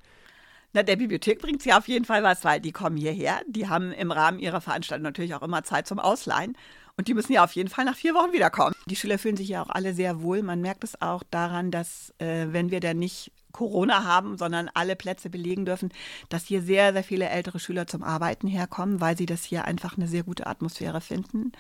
Na, 0.73 0.83
der 0.83 0.97
Bibliothek 0.97 1.41
bringt 1.41 1.63
sie 1.63 1.73
auf 1.73 1.89
jeden 1.89 2.05
Fall 2.05 2.23
was, 2.23 2.45
weil 2.45 2.61
die 2.61 2.73
kommen 2.73 2.97
hierher. 2.97 3.41
Die 3.47 3.69
haben 3.69 3.93
im 3.93 4.11
Rahmen 4.11 4.39
ihrer 4.39 4.61
Veranstaltung 4.61 5.05
natürlich 5.05 5.35
auch 5.35 5.43
immer 5.43 5.65
Zeit 5.65 5.87
zum 5.87 5.99
Ausleihen. 5.99 6.57
Und 6.97 7.09
die 7.09 7.15
müssen 7.15 7.33
ja 7.33 7.45
auf 7.45 7.53
jeden 7.53 7.69
Fall 7.69 7.85
nach 7.85 7.95
vier 7.95 8.15
Wochen 8.15 8.33
wiederkommen. 8.33 8.75
Die 8.87 8.97
Schüler 8.97 9.19
fühlen 9.19 9.37
sich 9.37 9.49
ja 9.49 9.63
auch 9.63 9.71
alle 9.71 9.95
sehr 9.95 10.21
wohl. 10.21 10.43
Man 10.43 10.61
merkt 10.61 10.83
es 10.83 11.01
auch 11.01 11.23
daran, 11.31 11.71
dass 11.71 12.13
äh, 12.19 12.47
wenn 12.51 12.71
wir 12.71 12.81
dann 12.81 12.99
nicht 12.99 13.31
Corona 13.53 14.05
haben, 14.05 14.37
sondern 14.37 14.71
alle 14.75 14.97
Plätze 14.97 15.31
belegen 15.31 15.65
dürfen, 15.65 15.91
dass 16.29 16.45
hier 16.45 16.63
sehr, 16.63 16.93
sehr 16.93 17.05
viele 17.05 17.29
ältere 17.29 17.59
Schüler 17.59 17.87
zum 17.87 18.03
Arbeiten 18.03 18.47
herkommen, 18.47 19.01
weil 19.01 19.17
sie 19.17 19.27
das 19.27 19.45
hier 19.45 19.65
einfach 19.65 19.97
eine 19.97 20.07
sehr 20.07 20.23
gute 20.23 20.47
Atmosphäre 20.47 21.01
finden. 21.01 21.53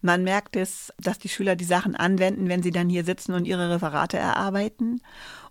Man 0.00 0.24
merkt 0.24 0.56
es, 0.56 0.92
dass 0.98 1.18
die 1.18 1.28
Schüler 1.28 1.56
die 1.56 1.64
Sachen 1.64 1.94
anwenden, 1.94 2.48
wenn 2.48 2.62
sie 2.62 2.70
dann 2.70 2.88
hier 2.88 3.04
sitzen 3.04 3.34
und 3.34 3.46
ihre 3.46 3.70
Referate 3.70 4.16
erarbeiten. 4.16 5.00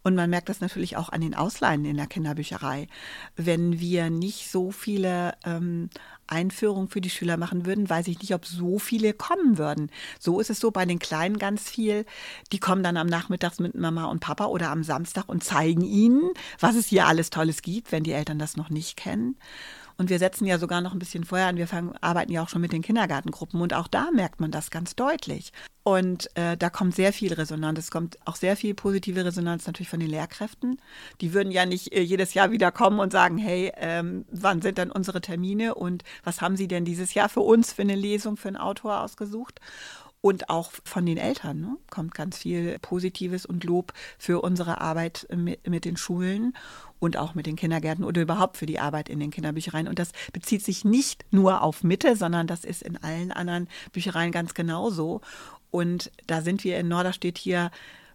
Und 0.07 0.15
man 0.15 0.29
merkt 0.29 0.47
das 0.47 0.61
natürlich 0.61 0.95
auch 0.95 1.09
an 1.09 1.19
den 1.19 1.35
Ausleihen 1.35 1.83
in 1.83 1.97
der 1.97 2.07
Kinderbücherei. 2.07 2.87
Wenn 3.35 3.81
wir 3.81 4.09
nicht 4.09 4.49
so 4.49 4.71
viele 4.71 5.33
ähm, 5.43 5.89
Einführungen 6.27 6.87
für 6.87 7.01
die 7.01 7.09
Schüler 7.09 7.35
machen 7.35 7.65
würden, 7.65 7.89
weiß 7.89 8.07
ich 8.07 8.21
nicht, 8.21 8.33
ob 8.33 8.45
so 8.45 8.79
viele 8.79 9.11
kommen 9.11 9.57
würden. 9.57 9.91
So 10.17 10.39
ist 10.39 10.49
es 10.49 10.61
so 10.61 10.71
bei 10.71 10.85
den 10.85 10.99
Kleinen 10.99 11.37
ganz 11.37 11.69
viel. 11.69 12.05
Die 12.53 12.59
kommen 12.59 12.83
dann 12.83 12.95
am 12.95 13.07
Nachmittag 13.07 13.59
mit 13.59 13.75
Mama 13.75 14.05
und 14.05 14.21
Papa 14.21 14.45
oder 14.45 14.69
am 14.71 14.85
Samstag 14.85 15.27
und 15.27 15.43
zeigen 15.43 15.83
ihnen, 15.83 16.31
was 16.57 16.77
es 16.77 16.87
hier 16.87 17.05
alles 17.05 17.29
Tolles 17.29 17.61
gibt, 17.61 17.91
wenn 17.91 18.03
die 18.03 18.13
Eltern 18.13 18.39
das 18.39 18.55
noch 18.55 18.69
nicht 18.69 18.95
kennen. 18.95 19.35
Und 19.97 20.09
wir 20.09 20.19
setzen 20.19 20.45
ja 20.45 20.59
sogar 20.59 20.81
noch 20.81 20.93
ein 20.93 20.99
bisschen 20.99 21.23
vorher 21.23 21.47
an. 21.47 21.57
Wir 21.57 21.67
fangen, 21.67 21.95
arbeiten 22.01 22.31
ja 22.31 22.43
auch 22.43 22.49
schon 22.49 22.61
mit 22.61 22.71
den 22.71 22.81
Kindergartengruppen 22.83 23.61
und 23.61 23.73
auch 23.73 23.87
da 23.87 24.11
merkt 24.11 24.39
man 24.39 24.51
das 24.51 24.69
ganz 24.69 24.95
deutlich. 24.95 25.51
Und 25.83 26.29
äh, 26.35 26.57
da 26.57 26.69
kommt 26.69 26.95
sehr 26.95 27.13
viel 27.13 27.33
Resonanz. 27.33 27.79
Es 27.79 27.91
kommt 27.91 28.17
auch 28.25 28.35
sehr 28.35 28.57
viel 28.57 28.73
positive 28.75 29.23
Resonanz 29.23 29.65
natürlich 29.65 29.89
von 29.89 30.01
den 30.01 30.09
Lehrkräften. 30.09 30.81
Die 31.21 31.33
würden 31.33 31.51
ja 31.51 31.65
nicht 31.65 31.93
äh, 31.93 32.01
jedes 32.01 32.33
Jahr 32.33 32.51
wieder 32.51 32.71
kommen 32.71 32.99
und 32.99 33.11
sagen, 33.11 33.37
hey, 33.37 33.71
ähm, 33.77 34.25
wann 34.29 34.61
sind 34.61 34.77
denn 34.77 34.91
unsere 34.91 35.21
Termine 35.21 35.75
und 35.75 36.03
was 36.23 36.41
haben 36.41 36.57
Sie 36.57 36.67
denn 36.67 36.83
dieses 36.85 37.13
Jahr 37.13 37.29
für 37.29 37.39
uns 37.39 37.73
für 37.73 37.83
eine 37.83 37.95
Lesung 37.95 38.37
für 38.37 38.49
einen 38.49 38.57
Autor 38.57 39.01
ausgesucht? 39.01 39.61
Und 40.19 40.49
auch 40.49 40.71
von 40.83 41.05
den 41.05 41.17
Eltern 41.17 41.61
ne, 41.61 41.77
kommt 41.89 42.13
ganz 42.13 42.39
viel 42.39 42.79
Positives 42.79 43.45
und 43.45 43.63
Lob 43.63 43.93
für 44.17 44.41
unsere 44.41 44.81
Arbeit 44.81 45.27
mit, 45.33 45.65
mit, 45.67 45.85
den 45.85 45.95
Schulen 45.95 46.53
und 46.99 47.17
auch 47.17 47.35
mit 47.35 47.45
den 47.45 47.55
Kindergärten 47.55 48.03
oder 48.03 48.21
überhaupt 48.21 48.57
für 48.57 48.65
die 48.65 48.79
Arbeit 48.79 49.09
in 49.09 49.19
den 49.19 49.31
Kinderbüchereien. 49.31 49.87
Und 49.87 49.99
das 49.99 50.11
bezieht 50.33 50.63
sich 50.63 50.85
nicht 50.85 51.25
nur 51.31 51.61
auf 51.61 51.83
Mitte, 51.83 52.15
sondern 52.15 52.47
das 52.47 52.63
ist 52.63 52.81
in 52.81 52.97
allen 52.97 53.31
anderen 53.31 53.67
Büchereien 53.91 54.31
ganz 54.31 54.53
genauso. 54.53 55.21
Und 55.71 56.11
da 56.25 56.41
sind 56.41 56.63
wir 56.63 56.79
in 56.79 56.87
Norderstedt 56.87 57.37
hier 57.37 57.71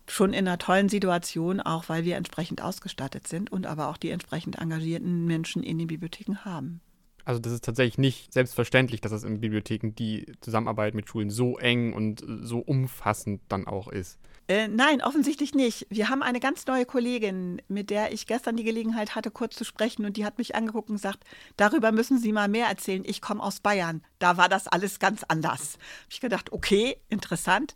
schon 0.08 0.32
in 0.32 0.48
einer 0.48 0.58
tollen 0.58 0.88
Situation, 0.88 1.60
auch 1.60 1.88
weil 1.88 2.04
wir 2.04 2.16
entsprechend 2.16 2.60
ausgestattet 2.60 3.28
sind 3.28 3.52
und 3.52 3.66
aber 3.66 3.88
auch 3.88 3.96
die 3.96 4.10
entsprechend 4.10 4.58
engagierten 4.58 5.26
Menschen 5.26 5.62
in 5.62 5.78
den 5.78 5.86
Bibliotheken 5.86 6.44
haben. 6.44 6.80
Also 7.24 7.40
das 7.40 7.52
ist 7.52 7.64
tatsächlich 7.64 7.98
nicht 7.98 8.32
selbstverständlich, 8.32 9.00
dass 9.00 9.12
es 9.12 9.22
in 9.22 9.40
Bibliotheken 9.40 9.92
die 9.96 10.26
Zusammenarbeit 10.40 10.94
mit 10.94 11.08
Schulen 11.08 11.30
so 11.30 11.56
eng 11.56 11.92
und 11.92 12.24
so 12.26 12.58
umfassend 12.58 13.42
dann 13.48 13.66
auch 13.66 13.88
ist. 13.88 14.18
Äh, 14.48 14.66
nein, 14.68 15.02
offensichtlich 15.02 15.54
nicht. 15.54 15.86
Wir 15.88 16.08
haben 16.08 16.22
eine 16.22 16.40
ganz 16.40 16.66
neue 16.66 16.84
Kollegin, 16.84 17.62
mit 17.68 17.90
der 17.90 18.12
ich 18.12 18.26
gestern 18.26 18.56
die 18.56 18.64
Gelegenheit 18.64 19.14
hatte, 19.14 19.30
kurz 19.30 19.54
zu 19.54 19.64
sprechen. 19.64 20.04
Und 20.04 20.16
die 20.16 20.24
hat 20.24 20.38
mich 20.38 20.54
angeguckt 20.54 20.88
und 20.88 20.96
gesagt, 20.96 21.24
darüber 21.56 21.92
müssen 21.92 22.18
Sie 22.18 22.32
mal 22.32 22.48
mehr 22.48 22.66
erzählen. 22.66 23.04
Ich 23.06 23.20
komme 23.20 23.42
aus 23.42 23.60
Bayern. 23.60 24.02
Da 24.18 24.36
war 24.36 24.48
das 24.48 24.66
alles 24.66 24.98
ganz 24.98 25.22
anders. 25.24 25.78
Hab 26.04 26.12
ich 26.12 26.20
gedacht, 26.20 26.52
okay, 26.52 26.96
interessant. 27.08 27.74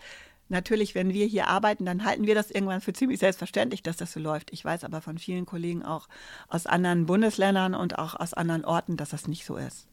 Natürlich, 0.49 0.95
wenn 0.95 1.13
wir 1.13 1.27
hier 1.27 1.49
arbeiten, 1.49 1.85
dann 1.85 2.05
halten 2.05 2.27
wir 2.27 2.35
das 2.35 2.51
irgendwann 2.51 2.81
für 2.81 2.93
ziemlich 2.93 3.19
selbstverständlich, 3.19 3.83
dass 3.83 3.97
das 3.97 4.13
so 4.13 4.21
läuft. 4.21 4.53
Ich 4.53 4.65
weiß 4.65 4.85
aber 4.85 5.01
von 5.01 5.19
vielen 5.19 5.47
Kollegen 5.47 5.85
auch 5.85 6.09
aus 6.49 6.67
anderen 6.67 7.07
Bundesländern 7.07 7.75
und 7.75 7.99
auch 7.99 8.15
aus 8.15 8.33
anderen 8.33 8.65
Orten, 8.65 8.97
dass 8.97 9.11
das 9.11 9.27
nicht 9.27 9.45
so 9.45 9.57
ist. 9.57 9.89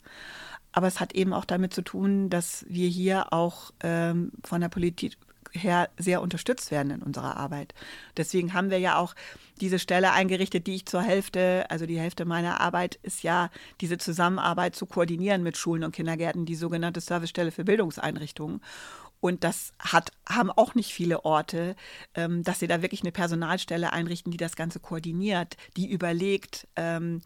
Aber 0.72 0.88
es 0.88 1.00
hat 1.00 1.13
eben 1.13 1.34
auch 1.34 1.46
damit 1.46 1.74
zu 1.74 1.84
tun, 1.84 2.30
dass 2.30 2.65
wir 2.68 2.88
hier 2.88 3.32
auch 3.32 3.72
ähm, 3.82 4.32
von 4.44 4.62
der 4.62 4.70
Politik 4.70 5.18
her 5.53 5.89
sehr 5.98 6.22
unterstützt 6.22 6.72
werden 6.72 6.91
in 6.91 7.01
unserer 7.01 7.38
Arbeit. 7.38 7.74
Deswegen 8.17 8.53
haben 8.53 8.69
wir 8.69 8.79
ja 8.79 8.98
auch 8.98 9.15
diese 9.62 9.79
Stelle 9.79 10.12
eingerichtet, 10.12 10.67
die 10.67 10.75
ich 10.75 10.86
zur 10.86 11.01
Hälfte, 11.01 11.65
also 11.69 11.86
die 11.86 12.00
Hälfte 12.00 12.25
meiner 12.25 12.60
Arbeit 12.60 13.00
ist 13.03 13.24
ja 13.24 13.50
diese 13.81 13.98
Zusammenarbeit 13.98 14.75
zu 14.75 14.86
koordinieren 14.86 15.43
mit 15.43 15.57
Schulen 15.57 15.83
und 15.83 15.95
Kindergärten, 15.95 16.45
die 16.45 16.55
sogenannte 16.55 17.01
Servicestelle 17.01 17.51
für 17.51 17.63
Bildungseinrichtungen. 17.63 18.62
Und 19.19 19.45
das 19.45 19.72
hat, 19.79 20.12
haben 20.27 20.51
auch 20.51 20.75
nicht 20.75 20.93
viele 20.93 21.24
Orte, 21.24 21.77
ähm, 22.13 22.43
dass 22.43 22.60
sie 22.60 22.67
da 22.67 22.81
wirklich 22.81 23.03
eine 23.03 23.13
Personalstelle 23.13 23.93
einrichten, 23.93 24.31
die 24.31 24.38
das 24.38 24.57
Ganze 24.57 24.81
koordiniert, 24.81 25.55
die 25.77 25.89
überlegt, 25.89 26.67
ähm, 26.75 27.22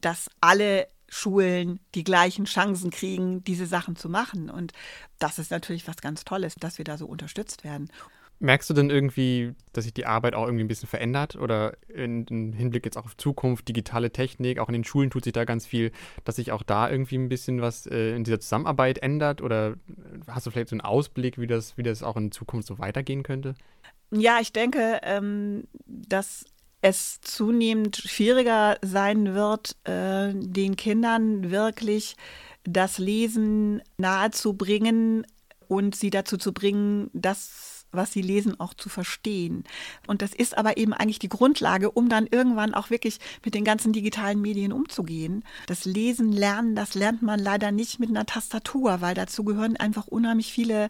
dass 0.00 0.28
alle 0.40 0.88
Schulen 1.12 1.78
die 1.94 2.04
gleichen 2.04 2.46
Chancen 2.46 2.90
kriegen, 2.90 3.44
diese 3.44 3.66
Sachen 3.66 3.96
zu 3.96 4.08
machen. 4.08 4.48
Und 4.48 4.72
das 5.18 5.38
ist 5.38 5.50
natürlich 5.50 5.86
was 5.86 5.96
ganz 5.98 6.24
Tolles, 6.24 6.54
dass 6.54 6.78
wir 6.78 6.86
da 6.86 6.96
so 6.96 7.04
unterstützt 7.04 7.64
werden. 7.64 7.90
Merkst 8.38 8.70
du 8.70 8.74
denn 8.74 8.88
irgendwie, 8.88 9.52
dass 9.74 9.84
sich 9.84 9.92
die 9.92 10.06
Arbeit 10.06 10.34
auch 10.34 10.46
irgendwie 10.46 10.64
ein 10.64 10.68
bisschen 10.68 10.88
verändert 10.88 11.36
oder 11.36 11.76
im 11.88 12.54
Hinblick 12.54 12.86
jetzt 12.86 12.96
auch 12.96 13.04
auf 13.04 13.16
Zukunft, 13.18 13.68
digitale 13.68 14.10
Technik, 14.10 14.58
auch 14.58 14.68
in 14.68 14.72
den 14.72 14.84
Schulen 14.84 15.10
tut 15.10 15.24
sich 15.24 15.34
da 15.34 15.44
ganz 15.44 15.66
viel, 15.66 15.92
dass 16.24 16.36
sich 16.36 16.50
auch 16.50 16.62
da 16.62 16.90
irgendwie 16.90 17.18
ein 17.18 17.28
bisschen 17.28 17.60
was 17.60 17.86
äh, 17.86 18.16
in 18.16 18.24
dieser 18.24 18.40
Zusammenarbeit 18.40 18.98
ändert 18.98 19.42
oder 19.42 19.74
hast 20.26 20.46
du 20.46 20.50
vielleicht 20.50 20.70
so 20.70 20.74
einen 20.74 20.80
Ausblick, 20.80 21.38
wie 21.38 21.46
das, 21.46 21.76
wie 21.76 21.82
das 21.82 22.02
auch 22.02 22.16
in 22.16 22.32
Zukunft 22.32 22.66
so 22.66 22.78
weitergehen 22.78 23.22
könnte? 23.22 23.54
Ja, 24.10 24.38
ich 24.40 24.52
denke, 24.52 25.00
ähm, 25.02 25.64
dass 25.86 26.46
es 26.82 27.20
zunehmend 27.22 27.96
schwieriger 27.96 28.76
sein 28.82 29.34
wird, 29.34 29.76
äh, 29.84 30.32
den 30.34 30.76
Kindern 30.76 31.50
wirklich 31.50 32.16
das 32.64 32.98
Lesen 32.98 33.82
nahezubringen 33.96 35.26
und 35.68 35.94
sie 35.94 36.10
dazu 36.10 36.36
zu 36.36 36.52
bringen, 36.52 37.08
das 37.12 37.72
was 37.92 38.12
sie 38.12 38.22
lesen, 38.22 38.58
auch 38.58 38.72
zu 38.74 38.88
verstehen. 38.88 39.64
Und 40.06 40.22
das 40.22 40.32
ist 40.32 40.56
aber 40.56 40.78
eben 40.78 40.94
eigentlich 40.94 41.18
die 41.18 41.28
Grundlage, 41.28 41.90
um 41.90 42.08
dann 42.08 42.26
irgendwann 42.26 42.72
auch 42.72 42.88
wirklich 42.88 43.18
mit 43.44 43.54
den 43.54 43.64
ganzen 43.64 43.92
digitalen 43.92 44.40
Medien 44.40 44.72
umzugehen. 44.72 45.44
Das 45.66 45.84
Lesen, 45.84 46.32
Lernen, 46.32 46.74
das 46.74 46.94
lernt 46.94 47.20
man 47.20 47.38
leider 47.38 47.70
nicht 47.70 48.00
mit 48.00 48.08
einer 48.08 48.24
Tastatur, 48.24 49.02
weil 49.02 49.14
dazu 49.14 49.44
gehören 49.44 49.76
einfach 49.76 50.06
unheimlich 50.06 50.52
viele 50.52 50.88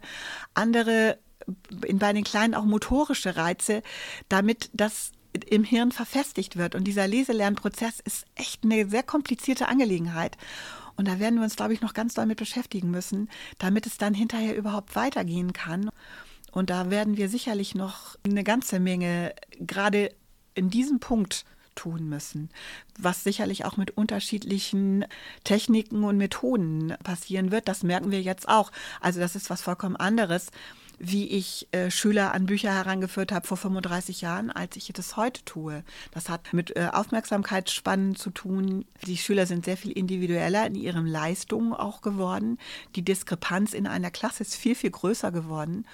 andere, 0.53 1.19
bei 1.45 2.13
den 2.13 2.23
Kleinen 2.23 2.55
auch 2.55 2.63
motorische 2.63 3.35
Reize, 3.35 3.83
damit 4.29 4.69
das 4.71 5.11
im 5.49 5.63
Hirn 5.63 5.91
verfestigt 5.91 6.57
wird. 6.57 6.75
Und 6.75 6.85
dieser 6.85 7.07
Leselernprozess 7.07 7.99
ist 7.99 8.25
echt 8.35 8.63
eine 8.63 8.87
sehr 8.87 9.03
komplizierte 9.03 9.67
Angelegenheit. 9.67 10.37
Und 10.95 11.07
da 11.07 11.19
werden 11.19 11.35
wir 11.35 11.43
uns, 11.43 11.55
glaube 11.55 11.73
ich, 11.73 11.81
noch 11.81 11.93
ganz 11.93 12.13
doll 12.13 12.25
mit 12.25 12.37
beschäftigen 12.37 12.91
müssen, 12.91 13.29
damit 13.57 13.85
es 13.85 13.97
dann 13.97 14.13
hinterher 14.13 14.55
überhaupt 14.55 14.95
weitergehen 14.95 15.53
kann. 15.53 15.89
Und 16.51 16.69
da 16.69 16.91
werden 16.91 17.17
wir 17.17 17.29
sicherlich 17.29 17.73
noch 17.73 18.15
eine 18.23 18.43
ganze 18.43 18.79
Menge 18.79 19.33
gerade 19.59 20.13
in 20.53 20.69
diesem 20.69 20.99
Punkt 20.99 21.45
tun 21.75 22.07
müssen, 22.07 22.49
was 22.99 23.23
sicherlich 23.23 23.65
auch 23.65 23.77
mit 23.77 23.97
unterschiedlichen 23.97 25.05
Techniken 25.43 26.03
und 26.03 26.17
Methoden 26.17 26.95
passieren 27.03 27.51
wird. 27.51 27.67
Das 27.67 27.81
merken 27.81 28.11
wir 28.11 28.21
jetzt 28.21 28.47
auch. 28.47 28.71
Also 29.01 29.19
das 29.19 29.35
ist 29.35 29.49
was 29.49 29.63
vollkommen 29.63 29.95
anderes 29.95 30.51
wie 31.05 31.27
ich 31.27 31.67
äh, 31.71 31.91
Schüler 31.91 32.33
an 32.33 32.45
Bücher 32.45 32.73
herangeführt 32.73 33.33
habe 33.33 33.45
vor 33.45 33.57
35 33.57 34.21
Jahren, 34.21 34.49
als 34.49 34.77
ich 34.77 34.89
das 34.93 35.17
heute 35.17 35.43
tue. 35.43 35.83
Das 36.11 36.29
hat 36.29 36.53
mit 36.53 36.75
äh, 36.77 36.87
Aufmerksamkeitsspannen 36.93 38.15
zu 38.15 38.29
tun. 38.29 38.85
Die 39.05 39.17
Schüler 39.17 39.45
sind 39.45 39.65
sehr 39.65 39.75
viel 39.75 39.91
individueller 39.91 40.65
in 40.65 40.75
ihren 40.75 41.05
Leistungen 41.05 41.73
auch 41.73 42.01
geworden. 42.01 42.57
Die 42.95 43.03
Diskrepanz 43.03 43.73
in 43.73 43.85
einer 43.85 44.11
Klasse 44.11 44.43
ist 44.43 44.55
viel, 44.55 44.75
viel 44.75 44.91
größer 44.91 45.33
geworden. 45.33 45.85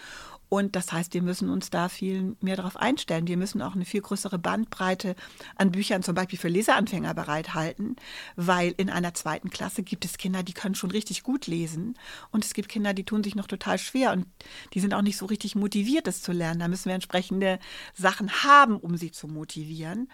Und 0.49 0.75
das 0.75 0.91
heißt, 0.91 1.13
wir 1.13 1.21
müssen 1.21 1.49
uns 1.49 1.69
da 1.69 1.89
viel 1.89 2.35
mehr 2.41 2.55
darauf 2.55 2.75
einstellen. 2.75 3.27
Wir 3.27 3.37
müssen 3.37 3.61
auch 3.61 3.75
eine 3.75 3.85
viel 3.85 4.01
größere 4.01 4.39
Bandbreite 4.39 5.15
an 5.55 5.71
Büchern 5.71 6.01
zum 6.01 6.15
Beispiel 6.15 6.39
für 6.39 6.47
Leseanfänger 6.47 7.13
bereithalten, 7.13 7.95
weil 8.35 8.73
in 8.77 8.89
einer 8.89 9.13
zweiten 9.13 9.51
Klasse 9.51 9.83
gibt 9.83 10.05
es 10.05 10.17
Kinder, 10.17 10.41
die 10.41 10.53
können 10.53 10.75
schon 10.75 10.91
richtig 10.91 11.21
gut 11.21 11.45
lesen 11.45 11.97
und 12.31 12.43
es 12.43 12.53
gibt 12.53 12.69
Kinder, 12.69 12.95
die 12.95 13.03
tun 13.03 13.23
sich 13.23 13.35
noch 13.35 13.47
total 13.47 13.77
schwer 13.77 14.11
und 14.11 14.25
die 14.73 14.79
sind 14.79 14.95
auch 14.95 15.03
nicht 15.03 15.17
so 15.17 15.27
richtig 15.27 15.55
motiviert, 15.55 16.07
das 16.07 16.23
zu 16.23 16.31
lernen. 16.31 16.59
Da 16.59 16.67
müssen 16.67 16.85
wir 16.85 16.95
entsprechende 16.95 17.59
Sachen 17.93 18.31
haben, 18.43 18.77
um 18.77 18.97
sie 18.97 19.11
zu 19.11 19.27
motivieren. 19.27 20.09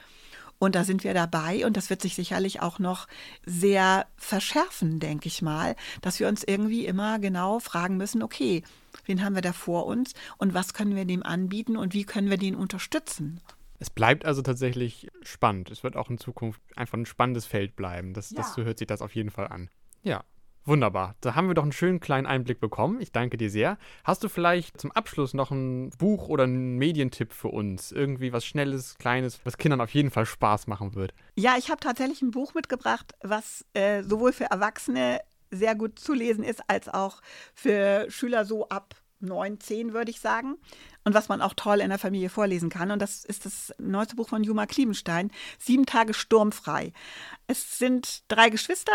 Und 0.57 0.75
da 0.75 0.83
sind 0.85 1.03
wir 1.03 1.13
dabei 1.13 1.65
und 1.65 1.75
das 1.75 1.89
wird 1.89 2.01
sich 2.01 2.15
sicherlich 2.15 2.61
auch 2.61 2.79
noch 2.79 3.07
sehr 3.45 4.07
verschärfen, 4.15 4.99
denke 4.99 5.27
ich 5.27 5.41
mal, 5.41 5.75
dass 6.01 6.19
wir 6.19 6.29
uns 6.29 6.43
irgendwie 6.43 6.85
immer 6.85 7.19
genau 7.19 7.59
fragen 7.59 7.97
müssen, 7.97 8.23
okay, 8.23 8.63
wen 9.05 9.23
haben 9.23 9.35
wir 9.35 9.41
da 9.41 9.53
vor 9.53 9.85
uns 9.85 10.13
und 10.37 10.53
was 10.53 10.73
können 10.73 10.95
wir 10.95 11.05
dem 11.05 11.23
anbieten 11.23 11.77
und 11.77 11.93
wie 11.93 12.03
können 12.05 12.29
wir 12.29 12.37
den 12.37 12.55
unterstützen. 12.55 13.41
Es 13.79 13.89
bleibt 13.89 14.25
also 14.25 14.41
tatsächlich 14.41 15.09
spannend. 15.21 15.69
Es 15.69 15.83
wird 15.83 15.97
auch 15.97 16.09
in 16.09 16.17
Zukunft 16.17 16.61
einfach 16.77 16.97
ein 16.97 17.05
spannendes 17.05 17.45
Feld 17.45 17.75
bleiben. 17.75 18.13
Das, 18.13 18.31
Ja. 18.31 18.37
das 18.37 18.53
so 18.53 18.63
hört 18.63 18.79
sich 18.79 18.87
das 18.87 19.01
auf 19.01 19.13
jeden 19.15 19.31
Fall 19.31 19.47
an. 19.49 19.69
Ja, 20.01 20.23
wunderbar. 20.63 21.15
Da 21.19 21.35
haben 21.35 21.47
wir 21.47 21.55
doch 21.55 21.63
einen 21.63 21.73
schönen 21.73 21.99
kleinen 21.99 22.25
Einblick 22.25 22.61
bekommen. 22.61 23.01
Ich 23.01 23.11
danke 23.11 23.35
dir 23.35 23.49
sehr. 23.49 23.77
Hast 24.05 24.23
du 24.23 24.29
vielleicht 24.29 24.79
zum 24.79 24.91
Abschluss 24.93 25.33
noch 25.33 25.51
ein 25.51 25.89
Buch 25.97 26.29
oder 26.29 26.45
einen 26.45 26.77
Medientipp 26.77 27.33
für 27.33 27.49
uns? 27.49 27.91
Irgendwie 27.91 28.31
was 28.31 28.45
Schnelles, 28.45 28.97
Kleines, 28.97 29.41
was 29.43 29.57
Kindern 29.57 29.81
auf 29.81 29.93
jeden 29.93 30.09
Fall 30.09 30.25
Spaß 30.25 30.67
machen 30.67 30.95
wird? 30.95 31.13
Ja, 31.35 31.55
ich 31.57 31.69
habe 31.69 31.81
tatsächlich 31.81 32.21
ein 32.21 32.31
Buch 32.31 32.53
mitgebracht, 32.53 33.13
was 33.21 33.65
äh, 33.73 34.03
sowohl 34.03 34.31
für 34.31 34.45
Erwachsene 34.45 35.19
sehr 35.51 35.75
gut 35.75 35.99
zu 35.99 36.13
lesen 36.13 36.43
ist, 36.43 36.69
als 36.69 36.87
auch 36.87 37.21
für 37.53 38.05
Schüler 38.09 38.45
so 38.45 38.69
ab 38.69 38.95
9, 39.19 39.59
10, 39.59 39.93
würde 39.93 40.11
ich 40.11 40.19
sagen. 40.19 40.57
Und 41.03 41.13
was 41.13 41.29
man 41.29 41.41
auch 41.41 41.53
toll 41.53 41.81
in 41.81 41.89
der 41.89 41.99
Familie 41.99 42.29
vorlesen 42.29 42.69
kann. 42.69 42.91
Und 42.91 42.99
das 42.99 43.25
ist 43.25 43.45
das 43.45 43.73
neueste 43.77 44.15
Buch 44.15 44.29
von 44.29 44.43
Juma 44.43 44.65
Kliebenstein, 44.65 45.31
Sieben 45.59 45.85
Tage 45.85 46.13
sturmfrei. 46.13 46.93
Es 47.47 47.77
sind 47.77 48.23
drei 48.27 48.49
Geschwister. 48.49 48.93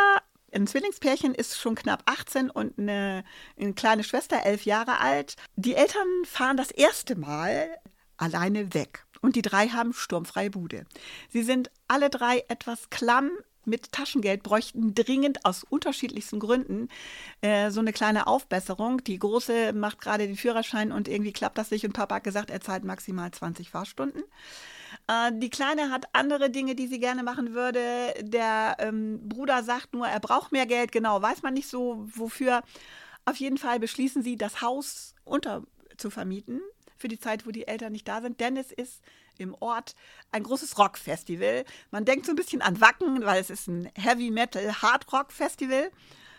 Ein 0.52 0.66
Zwillingspärchen 0.66 1.34
ist 1.34 1.58
schon 1.58 1.76
knapp 1.76 2.02
18 2.06 2.50
und 2.50 2.78
eine, 2.78 3.24
eine 3.58 3.72
kleine 3.74 4.02
Schwester, 4.02 4.44
elf 4.44 4.64
Jahre 4.64 4.98
alt. 4.98 5.36
Die 5.54 5.74
Eltern 5.74 6.08
fahren 6.24 6.56
das 6.56 6.72
erste 6.72 7.16
Mal 7.16 7.68
alleine 8.16 8.74
weg. 8.74 9.06
Und 9.20 9.36
die 9.36 9.42
drei 9.42 9.68
haben 9.68 9.92
sturmfreie 9.92 10.50
Bude. 10.50 10.86
Sie 11.28 11.42
sind 11.42 11.70
alle 11.88 12.10
drei 12.10 12.44
etwas 12.48 12.90
klamm 12.90 13.30
mit 13.64 13.92
Taschengeld, 13.92 14.42
bräuchten 14.42 14.94
dringend 14.94 15.44
aus 15.44 15.64
unterschiedlichsten 15.64 16.38
Gründen 16.38 16.88
äh, 17.40 17.70
so 17.70 17.80
eine 17.80 17.92
kleine 17.92 18.26
Aufbesserung. 18.26 19.02
Die 19.04 19.18
Große 19.18 19.72
macht 19.72 20.00
gerade 20.00 20.26
den 20.26 20.36
Führerschein 20.36 20.92
und 20.92 21.08
irgendwie 21.08 21.32
klappt 21.32 21.58
das 21.58 21.70
nicht 21.70 21.84
und 21.84 21.92
Papa 21.92 22.16
hat 22.16 22.24
gesagt, 22.24 22.50
er 22.50 22.60
zahlt 22.60 22.84
maximal 22.84 23.30
20 23.30 23.70
Fahrstunden. 23.70 24.22
Äh, 25.08 25.32
die 25.34 25.50
Kleine 25.50 25.90
hat 25.90 26.06
andere 26.12 26.50
Dinge, 26.50 26.74
die 26.74 26.86
sie 26.86 27.00
gerne 27.00 27.22
machen 27.22 27.54
würde. 27.54 28.14
Der 28.20 28.76
ähm, 28.78 29.28
Bruder 29.28 29.62
sagt 29.62 29.92
nur, 29.92 30.06
er 30.06 30.20
braucht 30.20 30.52
mehr 30.52 30.66
Geld. 30.66 30.92
Genau, 30.92 31.20
weiß 31.20 31.42
man 31.42 31.54
nicht 31.54 31.68
so 31.68 32.06
wofür. 32.14 32.62
Auf 33.24 33.36
jeden 33.36 33.58
Fall 33.58 33.78
beschließen 33.78 34.22
sie, 34.22 34.36
das 34.36 34.62
Haus 34.62 35.14
unter 35.24 35.62
zu 35.96 36.10
vermieten 36.10 36.60
für 36.96 37.08
die 37.08 37.18
Zeit, 37.18 37.46
wo 37.46 37.50
die 37.50 37.66
Eltern 37.66 37.92
nicht 37.92 38.08
da 38.08 38.20
sind, 38.20 38.40
denn 38.40 38.56
es 38.56 38.72
ist 38.72 39.02
im 39.40 39.54
Ort 39.60 39.94
ein 40.32 40.42
großes 40.42 40.78
Rockfestival. 40.78 41.64
Man 41.90 42.04
denkt 42.04 42.26
so 42.26 42.32
ein 42.32 42.36
bisschen 42.36 42.62
an 42.62 42.80
Wacken, 42.80 43.24
weil 43.24 43.40
es 43.40 43.50
ist 43.50 43.66
ein 43.66 43.90
Heavy 43.94 44.30
Metal 44.30 44.82
Hard 44.82 45.12
Rock 45.12 45.32
Festival. 45.32 45.90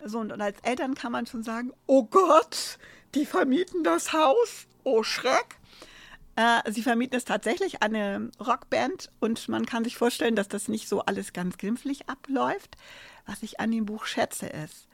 So, 0.05 0.19
und, 0.19 0.31
und 0.31 0.41
als 0.41 0.59
Eltern 0.63 0.95
kann 0.95 1.11
man 1.11 1.25
schon 1.25 1.43
sagen, 1.43 1.73
oh 1.85 2.03
Gott, 2.03 2.77
die 3.13 3.25
vermieten 3.25 3.83
das 3.83 4.13
Haus. 4.13 4.67
Oh 4.83 5.03
Schreck. 5.03 5.59
Äh, 6.35 6.71
sie 6.71 6.81
vermieten 6.81 7.17
es 7.17 7.25
tatsächlich 7.25 7.83
an 7.83 7.95
eine 7.95 8.31
Rockband 8.39 9.11
und 9.19 9.49
man 9.49 9.65
kann 9.65 9.83
sich 9.83 9.97
vorstellen, 9.97 10.35
dass 10.35 10.47
das 10.47 10.67
nicht 10.67 10.87
so 10.87 11.01
alles 11.01 11.33
ganz 11.33 11.57
glimpflich 11.57 12.09
abläuft. 12.09 12.77
Was 13.25 13.43
ich 13.43 13.59
an 13.59 13.71
dem 13.71 13.85
Buch 13.85 14.05
schätze, 14.05 14.47
ist, 14.47 14.87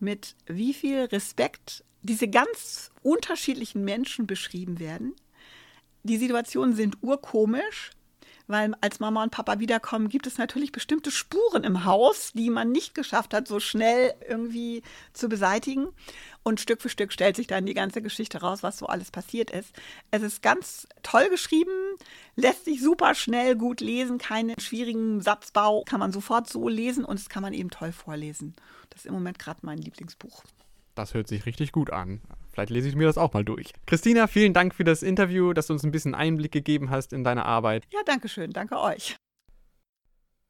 mit 0.00 0.34
wie 0.46 0.74
viel 0.74 1.04
Respekt 1.04 1.84
diese 2.02 2.28
ganz 2.28 2.90
unterschiedlichen 3.02 3.84
Menschen 3.84 4.26
beschrieben 4.26 4.80
werden. 4.80 5.14
Die 6.02 6.16
Situationen 6.16 6.74
sind 6.74 6.98
urkomisch, 7.02 7.90
weil 8.50 8.74
als 8.80 8.98
Mama 8.98 9.22
und 9.22 9.30
Papa 9.30 9.60
wiederkommen, 9.60 10.08
gibt 10.08 10.26
es 10.26 10.38
natürlich 10.38 10.72
bestimmte 10.72 11.10
Spuren 11.10 11.62
im 11.62 11.84
Haus, 11.84 12.32
die 12.34 12.50
man 12.50 12.72
nicht 12.72 12.94
geschafft 12.94 13.32
hat, 13.32 13.46
so 13.46 13.60
schnell 13.60 14.14
irgendwie 14.28 14.82
zu 15.12 15.28
beseitigen. 15.28 15.88
Und 16.42 16.60
Stück 16.60 16.82
für 16.82 16.88
Stück 16.88 17.12
stellt 17.12 17.36
sich 17.36 17.46
dann 17.46 17.66
die 17.66 17.74
ganze 17.74 18.02
Geschichte 18.02 18.40
raus, 18.40 18.62
was 18.62 18.78
so 18.78 18.86
alles 18.86 19.10
passiert 19.10 19.50
ist. 19.50 19.72
Es 20.10 20.22
ist 20.22 20.42
ganz 20.42 20.88
toll 21.02 21.28
geschrieben, 21.28 21.70
lässt 22.34 22.64
sich 22.64 22.80
super 22.80 23.14
schnell 23.14 23.54
gut 23.54 23.80
lesen, 23.80 24.18
keinen 24.18 24.58
schwierigen 24.58 25.20
Satzbau, 25.20 25.84
kann 25.84 26.00
man 26.00 26.12
sofort 26.12 26.48
so 26.48 26.68
lesen 26.68 27.04
und 27.04 27.20
es 27.20 27.28
kann 27.28 27.42
man 27.42 27.52
eben 27.52 27.70
toll 27.70 27.92
vorlesen. 27.92 28.56
Das 28.88 29.02
ist 29.02 29.06
im 29.06 29.14
Moment 29.14 29.38
gerade 29.38 29.60
mein 29.62 29.78
Lieblingsbuch. 29.78 30.42
Das 30.94 31.14
hört 31.14 31.28
sich 31.28 31.46
richtig 31.46 31.72
gut 31.72 31.90
an. 31.90 32.20
Vielleicht 32.52 32.70
lese 32.70 32.88
ich 32.88 32.96
mir 32.96 33.06
das 33.06 33.18
auch 33.18 33.32
mal 33.32 33.44
durch. 33.44 33.72
Christina, 33.86 34.26
vielen 34.26 34.52
Dank 34.52 34.74
für 34.74 34.84
das 34.84 35.02
Interview, 35.02 35.52
dass 35.52 35.68
du 35.68 35.72
uns 35.72 35.84
ein 35.84 35.92
bisschen 35.92 36.14
Einblick 36.14 36.52
gegeben 36.52 36.90
hast 36.90 37.12
in 37.12 37.24
deine 37.24 37.44
Arbeit. 37.44 37.84
Ja, 37.92 38.00
danke 38.04 38.28
schön, 38.28 38.50
danke 38.50 38.78
euch. 38.80 39.16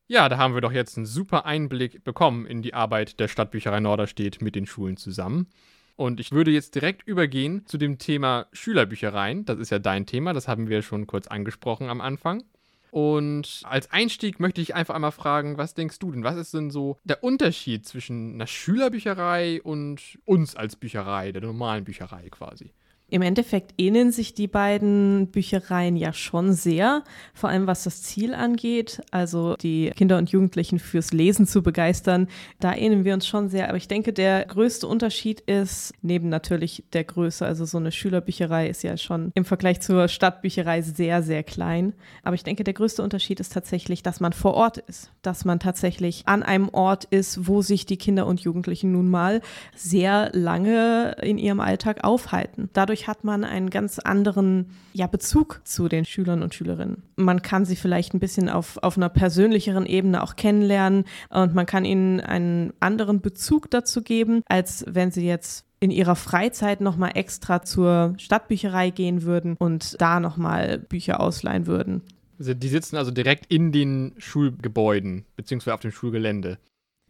Ja, 0.08 0.28
da 0.28 0.38
haben 0.38 0.54
wir 0.54 0.60
doch 0.60 0.72
jetzt 0.72 0.96
einen 0.96 1.06
super 1.06 1.46
Einblick 1.46 2.02
bekommen 2.02 2.44
in 2.44 2.62
die 2.62 2.74
Arbeit 2.74 3.20
der 3.20 3.28
Stadtbücherei 3.28 3.78
Norderstedt 3.78 4.42
mit 4.42 4.56
den 4.56 4.66
Schulen 4.66 4.96
zusammen. 4.96 5.46
Und 5.94 6.18
ich 6.18 6.32
würde 6.32 6.50
jetzt 6.50 6.74
direkt 6.74 7.06
übergehen 7.06 7.66
zu 7.66 7.78
dem 7.78 7.98
Thema 7.98 8.46
Schülerbüchereien. 8.52 9.44
Das 9.44 9.58
ist 9.58 9.70
ja 9.70 9.78
dein 9.78 10.06
Thema, 10.06 10.32
das 10.32 10.48
haben 10.48 10.68
wir 10.68 10.82
schon 10.82 11.06
kurz 11.06 11.28
angesprochen 11.28 11.88
am 11.88 12.00
Anfang. 12.00 12.42
Und 12.90 13.62
als 13.64 13.90
Einstieg 13.90 14.40
möchte 14.40 14.60
ich 14.60 14.74
einfach 14.74 14.94
einmal 14.94 15.12
fragen, 15.12 15.58
was 15.58 15.74
denkst 15.74 15.98
du 15.98 16.12
denn? 16.12 16.24
Was 16.24 16.36
ist 16.36 16.54
denn 16.54 16.70
so 16.70 16.98
der 17.04 17.22
Unterschied 17.22 17.86
zwischen 17.86 18.34
einer 18.34 18.46
Schülerbücherei 18.46 19.62
und 19.62 20.18
uns 20.24 20.56
als 20.56 20.76
Bücherei, 20.76 21.32
der 21.32 21.42
normalen 21.42 21.84
Bücherei 21.84 22.28
quasi? 22.30 22.72
Im 23.10 23.22
Endeffekt 23.22 23.74
ähneln 23.76 24.12
sich 24.12 24.34
die 24.34 24.46
beiden 24.46 25.28
Büchereien 25.28 25.96
ja 25.96 26.12
schon 26.12 26.52
sehr, 26.52 27.02
vor 27.34 27.50
allem 27.50 27.66
was 27.66 27.84
das 27.84 28.02
Ziel 28.02 28.34
angeht, 28.34 29.02
also 29.10 29.56
die 29.56 29.90
Kinder 29.96 30.16
und 30.16 30.30
Jugendlichen 30.30 30.78
fürs 30.78 31.12
Lesen 31.12 31.46
zu 31.46 31.62
begeistern. 31.62 32.28
Da 32.60 32.74
ähneln 32.74 33.04
wir 33.04 33.14
uns 33.14 33.26
schon 33.26 33.48
sehr. 33.48 33.68
Aber 33.68 33.76
ich 33.76 33.88
denke, 33.88 34.12
der 34.12 34.44
größte 34.44 34.86
Unterschied 34.86 35.40
ist, 35.40 35.92
neben 36.02 36.28
natürlich 36.28 36.84
der 36.92 37.02
Größe, 37.02 37.44
also 37.44 37.64
so 37.64 37.78
eine 37.78 37.90
Schülerbücherei 37.90 38.68
ist 38.68 38.84
ja 38.84 38.96
schon 38.96 39.32
im 39.34 39.44
Vergleich 39.44 39.80
zur 39.80 40.06
Stadtbücherei 40.06 40.82
sehr, 40.82 41.22
sehr 41.22 41.42
klein. 41.42 41.94
Aber 42.22 42.34
ich 42.34 42.44
denke, 42.44 42.62
der 42.62 42.74
größte 42.74 43.02
Unterschied 43.02 43.40
ist 43.40 43.52
tatsächlich, 43.52 44.04
dass 44.04 44.20
man 44.20 44.32
vor 44.32 44.54
Ort 44.54 44.78
ist, 44.78 45.10
dass 45.22 45.44
man 45.44 45.58
tatsächlich 45.58 46.28
an 46.28 46.44
einem 46.44 46.68
Ort 46.68 47.06
ist, 47.06 47.48
wo 47.48 47.60
sich 47.60 47.86
die 47.86 47.96
Kinder 47.96 48.26
und 48.26 48.40
Jugendlichen 48.40 48.92
nun 48.92 49.08
mal 49.08 49.40
sehr 49.74 50.30
lange 50.32 51.16
in 51.22 51.38
ihrem 51.38 51.60
Alltag 51.60 52.04
aufhalten. 52.04 52.70
Dadurch 52.72 52.99
hat 53.08 53.24
man 53.24 53.44
einen 53.44 53.70
ganz 53.70 53.98
anderen 53.98 54.70
ja, 54.92 55.06
Bezug 55.06 55.60
zu 55.64 55.88
den 55.88 56.04
Schülern 56.04 56.42
und 56.42 56.54
Schülerinnen. 56.54 57.02
Man 57.16 57.42
kann 57.42 57.64
sie 57.64 57.76
vielleicht 57.76 58.14
ein 58.14 58.20
bisschen 58.20 58.48
auf, 58.48 58.78
auf 58.82 58.96
einer 58.96 59.08
persönlicheren 59.08 59.86
Ebene 59.86 60.22
auch 60.22 60.36
kennenlernen 60.36 61.04
und 61.28 61.54
man 61.54 61.66
kann 61.66 61.84
ihnen 61.84 62.20
einen 62.20 62.72
anderen 62.80 63.20
Bezug 63.20 63.70
dazu 63.70 64.02
geben, 64.02 64.42
als 64.46 64.84
wenn 64.88 65.10
sie 65.10 65.26
jetzt 65.26 65.64
in 65.80 65.90
ihrer 65.90 66.16
Freizeit 66.16 66.80
nochmal 66.80 67.12
extra 67.14 67.62
zur 67.62 68.14
Stadtbücherei 68.18 68.90
gehen 68.90 69.22
würden 69.22 69.56
und 69.58 70.00
da 70.00 70.20
nochmal 70.20 70.78
Bücher 70.78 71.20
ausleihen 71.20 71.66
würden. 71.66 72.02
Die 72.38 72.68
sitzen 72.68 72.96
also 72.96 73.10
direkt 73.10 73.52
in 73.52 73.70
den 73.70 74.12
Schulgebäuden, 74.16 75.24
beziehungsweise 75.36 75.74
auf 75.74 75.80
dem 75.80 75.92
Schulgelände. 75.92 76.58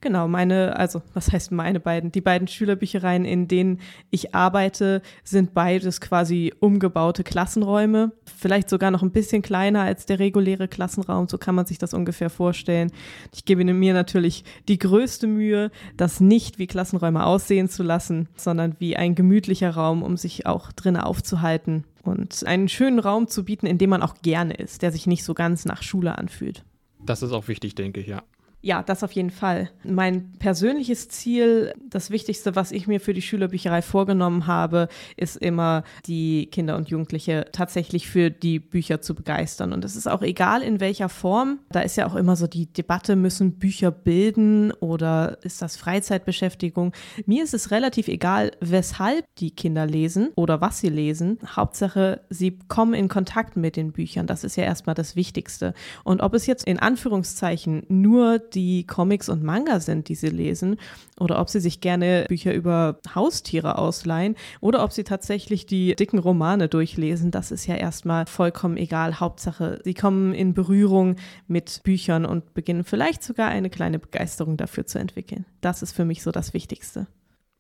Genau, 0.03 0.29
meine, 0.29 0.77
also 0.77 1.03
was 1.13 1.31
heißt 1.31 1.53
meine 1.53 1.79
beiden? 1.79 2.11
Die 2.11 2.23
beiden 2.23 2.49
Schülerbüchereien, 2.49 3.27
in 3.27 3.49
denen 3.49 3.81
ich 4.11 4.35
arbeite, 4.35 5.03
sind 5.25 5.53
beides 5.53 6.01
quasi 6.01 6.55
umgebaute 6.59 7.23
Klassenräume. 7.23 8.13
Vielleicht 8.25 8.71
sogar 8.71 8.91
noch 8.91 9.03
ein 9.03 9.11
bisschen 9.11 9.43
kleiner 9.43 9.83
als 9.83 10.07
der 10.07 10.19
reguläre 10.19 10.69
Klassenraum, 10.69 11.29
so 11.29 11.37
kann 11.37 11.55
man 11.55 11.67
sich 11.67 11.77
das 11.77 11.93
ungefähr 11.93 12.31
vorstellen. 12.31 12.91
Ich 13.35 13.45
gebe 13.45 13.63
mir 13.63 13.93
natürlich 13.93 14.45
die 14.69 14.79
größte 14.79 15.27
Mühe, 15.27 15.71
das 15.99 16.19
nicht 16.19 16.59
wie 16.59 16.67
Klassenräume 16.67 17.27
aussehen 17.27 17.69
zu 17.69 17.83
lassen, 17.83 18.29
sondern 18.37 18.77
wie 18.79 18.97
ein 18.97 19.15
gemütlicher 19.15 19.71
Raum, 19.71 20.03
um 20.03 20.17
sich 20.17 20.47
auch 20.47 20.73
drinnen 20.73 21.03
aufzuhalten 21.03 21.85
und 22.03 22.47
einen 22.47 22.69
schönen 22.69 23.01
Raum 23.01 23.29
zu 23.29 23.45
bieten, 23.45 23.67
in 23.67 23.77
dem 23.77 23.91
man 23.91 24.03
auch 24.03 24.15
gerne 24.23 24.55
ist, 24.55 24.81
der 24.81 24.93
sich 24.93 25.07
nicht 25.07 25.25
so 25.25 25.35
ganz 25.35 25.67
nach 25.67 25.83
Schule 25.83 26.17
anfühlt. 26.17 26.65
Das 27.05 27.23
ist 27.23 27.33
auch 27.33 27.49
wichtig, 27.49 27.75
denke 27.75 28.01
ich, 28.01 28.07
ja. 28.07 28.23
Ja, 28.63 28.83
das 28.83 29.03
auf 29.03 29.13
jeden 29.13 29.31
Fall. 29.31 29.71
Mein 29.85 30.33
persönliches 30.39 31.09
Ziel, 31.09 31.73
das 31.89 32.11
Wichtigste, 32.11 32.57
was 32.57 32.73
ich 32.73 32.87
mir 32.87 33.01
für 33.01 33.15
die 33.15 33.23
Schülerbücherei 33.23 33.81
vorgenommen 33.81 34.47
habe, 34.47 34.89
ist 35.17 35.37
immer, 35.37 35.83
die 36.07 36.47
Kinder 36.47 36.77
und 36.77 36.91
Jugendliche 36.91 37.47
tatsächlich 37.53 38.09
für 38.09 38.31
die 38.31 38.59
Bücher 38.59 39.01
zu 39.01 39.15
begeistern. 39.15 39.73
Und 39.73 39.85
es 39.85 39.97
ist 39.97 40.07
auch 40.07 40.21
egal, 40.21 40.63
in 40.63 40.79
welcher 40.79 41.09
Form. 41.09 41.61
Da 41.71 41.81
ist 41.81 41.97
ja 41.97 42.07
auch 42.07 42.15
immer 42.17 42.37
so 42.37 42.47
die 42.47 42.71
Debatte, 42.71 43.17
müssen 43.17 43.59
Bücher 43.59 43.91
bilden 43.91 44.73
oder 44.73 45.39
ist 45.43 45.63
das 45.63 45.77
Freizeitbeschäftigung? 45.77 46.93
Mir 47.25 47.45
ist 47.45 47.55
es 47.55 47.71
relativ 47.71 48.09
egal, 48.09 48.51
weshalb 48.61 49.25
die 49.37 49.53
Kinder 49.53 49.87
lesen 49.87 50.31
oder 50.35 50.61
was 50.61 50.81
sie 50.81 50.91
lesen. 50.91 51.39
Hauptsache, 51.47 52.21
sie 52.29 52.59
kommen 52.69 52.93
in 52.93 53.09
Kontakt 53.09 53.57
mit 53.57 53.77
den 53.77 53.93
Büchern. 53.93 54.27
Das 54.27 54.45
ist 54.45 54.57
ja 54.57 54.65
erstmal 54.65 54.95
das 54.95 55.17
Wichtigste. 55.17 55.73
Und 56.05 56.21
ob 56.21 56.35
es 56.35 56.47
jetzt 56.47 56.65
in 56.65 56.79
Anführungszeichen 56.79 57.85
nur 57.89 58.39
die 58.55 58.87
Comics 58.87 59.29
und 59.29 59.43
Manga 59.43 59.81
sind, 59.81 60.09
die 60.09 60.15
sie 60.15 60.29
lesen, 60.29 60.77
oder 61.19 61.41
ob 61.41 61.49
sie 61.49 61.61
sich 61.61 61.81
gerne 61.81 62.25
Bücher 62.29 62.55
über 62.55 62.99
Haustiere 63.15 63.79
ausleihen, 63.79 64.37
oder 64.61 64.83
ob 64.85 64.93
sie 64.93 65.05
tatsächlich 65.05 65.67
die 65.67 65.95
dicken 65.95 66.19
Romane 66.19 66.69
durchlesen, 66.69 67.31
das 67.31 67.51
ist 67.51 67.67
ja 67.67 67.77
erstmal 67.77 68.27
vollkommen 68.27 68.77
egal. 68.77 69.21
Hauptsache, 69.21 69.81
sie 69.85 69.95
kommen 69.95 70.35
in 70.35 70.55
Berührung 70.55 71.17
mit 71.49 71.81
Büchern 71.85 72.25
und 72.25 72.55
beginnen 72.55 72.85
vielleicht 72.85 73.23
sogar 73.23 73.49
eine 73.49 73.71
kleine 73.71 73.99
Begeisterung 73.99 74.57
dafür 74.57 74.87
zu 74.87 74.99
entwickeln. 74.99 75.45
Das 75.61 75.83
ist 75.83 75.93
für 75.93 76.05
mich 76.05 76.23
so 76.23 76.31
das 76.31 76.55
Wichtigste. 76.55 77.07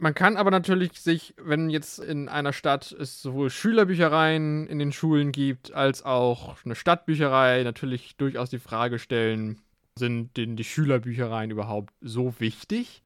Man 0.02 0.14
kann 0.14 0.38
aber 0.38 0.50
natürlich 0.50 0.98
sich, 0.98 1.34
wenn 1.36 1.68
jetzt 1.68 1.98
in 1.98 2.30
einer 2.30 2.54
Stadt 2.54 2.90
es 2.90 3.20
sowohl 3.20 3.50
Schülerbüchereien 3.50 4.66
in 4.66 4.78
den 4.78 4.92
Schulen 4.92 5.30
gibt, 5.30 5.74
als 5.74 6.06
auch 6.06 6.56
eine 6.64 6.74
Stadtbücherei, 6.74 7.62
natürlich 7.64 8.16
durchaus 8.16 8.48
die 8.48 8.58
Frage 8.58 8.98
stellen, 8.98 9.60
sind 10.00 10.36
denn 10.36 10.56
die 10.56 10.64
Schülerbüchereien 10.64 11.52
überhaupt 11.52 11.94
so 12.00 12.34
wichtig? 12.40 13.04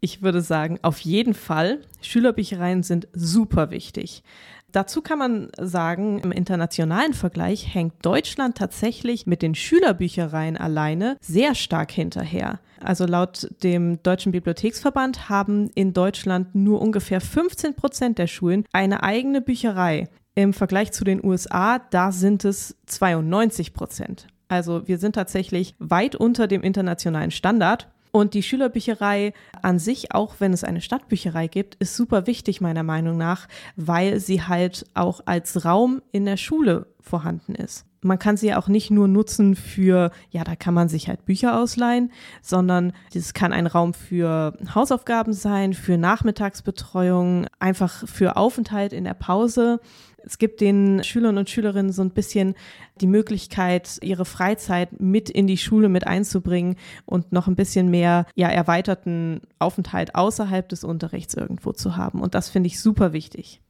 Ich 0.00 0.20
würde 0.20 0.40
sagen, 0.40 0.80
auf 0.82 0.98
jeden 0.98 1.34
Fall. 1.34 1.82
Schülerbüchereien 2.00 2.82
sind 2.82 3.06
super 3.12 3.70
wichtig. 3.70 4.24
Dazu 4.72 5.00
kann 5.00 5.18
man 5.18 5.50
sagen, 5.60 6.18
im 6.20 6.32
internationalen 6.32 7.14
Vergleich 7.14 7.72
hängt 7.72 8.04
Deutschland 8.04 8.56
tatsächlich 8.56 9.26
mit 9.26 9.42
den 9.42 9.54
Schülerbüchereien 9.54 10.56
alleine 10.56 11.18
sehr 11.20 11.54
stark 11.54 11.92
hinterher. 11.92 12.58
Also 12.80 13.06
laut 13.06 13.48
dem 13.62 14.02
Deutschen 14.02 14.32
Bibliotheksverband 14.32 15.28
haben 15.28 15.70
in 15.74 15.92
Deutschland 15.92 16.54
nur 16.54 16.80
ungefähr 16.80 17.20
15 17.20 17.74
Prozent 17.74 18.18
der 18.18 18.26
Schulen 18.26 18.64
eine 18.72 19.04
eigene 19.04 19.40
Bücherei. 19.40 20.08
Im 20.34 20.54
Vergleich 20.54 20.90
zu 20.92 21.04
den 21.04 21.22
USA, 21.22 21.78
da 21.78 22.10
sind 22.10 22.44
es 22.44 22.76
92 22.86 23.74
Prozent. 23.74 24.26
Also 24.52 24.86
wir 24.86 24.98
sind 24.98 25.14
tatsächlich 25.14 25.74
weit 25.78 26.14
unter 26.14 26.46
dem 26.46 26.60
internationalen 26.60 27.30
Standard. 27.30 27.88
Und 28.10 28.34
die 28.34 28.42
Schülerbücherei 28.42 29.32
an 29.62 29.78
sich, 29.78 30.14
auch 30.14 30.34
wenn 30.40 30.52
es 30.52 30.62
eine 30.62 30.82
Stadtbücherei 30.82 31.46
gibt, 31.46 31.76
ist 31.76 31.96
super 31.96 32.26
wichtig 32.26 32.60
meiner 32.60 32.82
Meinung 32.82 33.16
nach, 33.16 33.48
weil 33.76 34.20
sie 34.20 34.42
halt 34.42 34.84
auch 34.92 35.22
als 35.24 35.64
Raum 35.64 36.02
in 36.12 36.26
der 36.26 36.36
Schule 36.36 36.88
vorhanden 37.00 37.54
ist. 37.54 37.86
Man 38.02 38.18
kann 38.18 38.36
sie 38.36 38.48
ja 38.48 38.58
auch 38.58 38.68
nicht 38.68 38.90
nur 38.90 39.08
nutzen 39.08 39.56
für, 39.56 40.10
ja, 40.28 40.44
da 40.44 40.54
kann 40.54 40.74
man 40.74 40.90
sich 40.90 41.08
halt 41.08 41.24
Bücher 41.24 41.58
ausleihen, 41.58 42.12
sondern 42.42 42.92
das 43.14 43.32
kann 43.32 43.54
ein 43.54 43.66
Raum 43.66 43.94
für 43.94 44.58
Hausaufgaben 44.74 45.32
sein, 45.32 45.72
für 45.72 45.96
Nachmittagsbetreuung, 45.96 47.46
einfach 47.58 48.06
für 48.06 48.36
Aufenthalt 48.36 48.92
in 48.92 49.04
der 49.04 49.14
Pause. 49.14 49.80
Es 50.24 50.38
gibt 50.38 50.60
den 50.60 51.02
Schülern 51.04 51.38
und 51.38 51.50
Schülerinnen 51.50 51.92
so 51.92 52.02
ein 52.02 52.10
bisschen 52.10 52.54
die 53.00 53.06
Möglichkeit, 53.06 53.98
ihre 54.02 54.24
Freizeit 54.24 55.00
mit 55.00 55.30
in 55.30 55.46
die 55.46 55.58
Schule 55.58 55.88
mit 55.88 56.06
einzubringen 56.06 56.76
und 57.06 57.32
noch 57.32 57.48
ein 57.48 57.56
bisschen 57.56 57.90
mehr 57.90 58.26
ja, 58.34 58.48
erweiterten 58.48 59.40
Aufenthalt 59.58 60.14
außerhalb 60.14 60.68
des 60.68 60.84
Unterrichts 60.84 61.34
irgendwo 61.34 61.72
zu 61.72 61.96
haben. 61.96 62.20
Und 62.20 62.34
das 62.34 62.48
finde 62.48 62.68
ich 62.68 62.80
super 62.80 63.12
wichtig. 63.12 63.60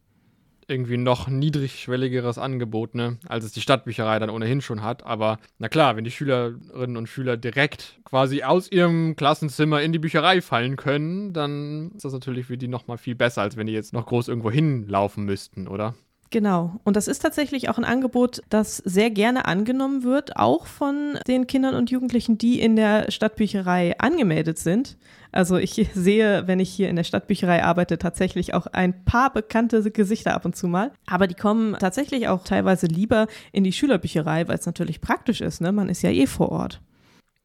Irgendwie 0.68 0.96
noch 0.96 1.28
niedrigschwelligeres 1.28 2.38
Angebot, 2.38 2.94
ne, 2.94 3.18
als 3.26 3.44
es 3.44 3.52
die 3.52 3.60
Stadtbücherei 3.60 4.18
dann 4.18 4.30
ohnehin 4.30 4.60
schon 4.60 4.82
hat. 4.82 5.04
Aber 5.04 5.38
na 5.58 5.68
klar, 5.68 5.96
wenn 5.96 6.04
die 6.04 6.10
Schülerinnen 6.10 6.96
und 6.96 7.08
Schüler 7.08 7.36
direkt 7.36 8.00
quasi 8.04 8.42
aus 8.42 8.70
ihrem 8.70 9.16
Klassenzimmer 9.16 9.82
in 9.82 9.92
die 9.92 9.98
Bücherei 9.98 10.40
fallen 10.40 10.76
können, 10.76 11.32
dann 11.32 11.90
ist 11.96 12.04
das 12.04 12.12
natürlich 12.12 12.46
für 12.46 12.56
die 12.56 12.68
nochmal 12.68 12.96
viel 12.96 13.16
besser, 13.16 13.42
als 13.42 13.56
wenn 13.56 13.66
die 13.66 13.72
jetzt 13.72 13.92
noch 13.92 14.06
groß 14.06 14.28
irgendwo 14.28 14.50
hinlaufen 14.50 15.24
müssten, 15.24 15.66
oder? 15.66 15.94
Genau. 16.32 16.80
Und 16.82 16.96
das 16.96 17.08
ist 17.08 17.18
tatsächlich 17.18 17.68
auch 17.68 17.76
ein 17.76 17.84
Angebot, 17.84 18.42
das 18.48 18.78
sehr 18.78 19.10
gerne 19.10 19.44
angenommen 19.44 20.02
wird, 20.02 20.38
auch 20.38 20.66
von 20.66 21.18
den 21.28 21.46
Kindern 21.46 21.74
und 21.74 21.90
Jugendlichen, 21.90 22.38
die 22.38 22.58
in 22.58 22.74
der 22.74 23.10
Stadtbücherei 23.10 23.98
angemeldet 23.98 24.58
sind. 24.58 24.96
Also 25.30 25.58
ich 25.58 25.90
sehe, 25.94 26.46
wenn 26.46 26.58
ich 26.58 26.70
hier 26.70 26.88
in 26.88 26.96
der 26.96 27.04
Stadtbücherei 27.04 27.62
arbeite, 27.62 27.98
tatsächlich 27.98 28.54
auch 28.54 28.66
ein 28.66 29.04
paar 29.04 29.30
bekannte 29.30 29.90
Gesichter 29.90 30.32
ab 30.32 30.46
und 30.46 30.56
zu 30.56 30.68
mal. 30.68 30.92
Aber 31.06 31.26
die 31.26 31.34
kommen 31.34 31.76
tatsächlich 31.78 32.28
auch 32.28 32.44
teilweise 32.44 32.86
lieber 32.86 33.26
in 33.52 33.62
die 33.62 33.72
Schülerbücherei, 33.72 34.48
weil 34.48 34.58
es 34.58 34.64
natürlich 34.64 35.02
praktisch 35.02 35.42
ist. 35.42 35.60
Ne? 35.60 35.70
Man 35.70 35.90
ist 35.90 36.00
ja 36.00 36.10
eh 36.10 36.26
vor 36.26 36.50
Ort. 36.50 36.80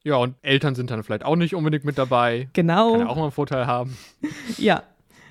Ja, 0.05 0.15
und 0.15 0.35
Eltern 0.43 0.75
sind 0.75 0.91
dann 0.91 1.03
vielleicht 1.03 1.25
auch 1.25 1.35
nicht 1.35 1.55
unbedingt 1.55 1.83
mit 1.83 1.97
dabei. 1.97 2.47
Genau. 2.53 2.93
Kann 2.93 3.01
ja 3.01 3.07
auch 3.07 3.17
mal 3.17 3.23
einen 3.23 3.31
Vorteil 3.31 3.67
haben. 3.67 3.97
Ja, 4.57 4.83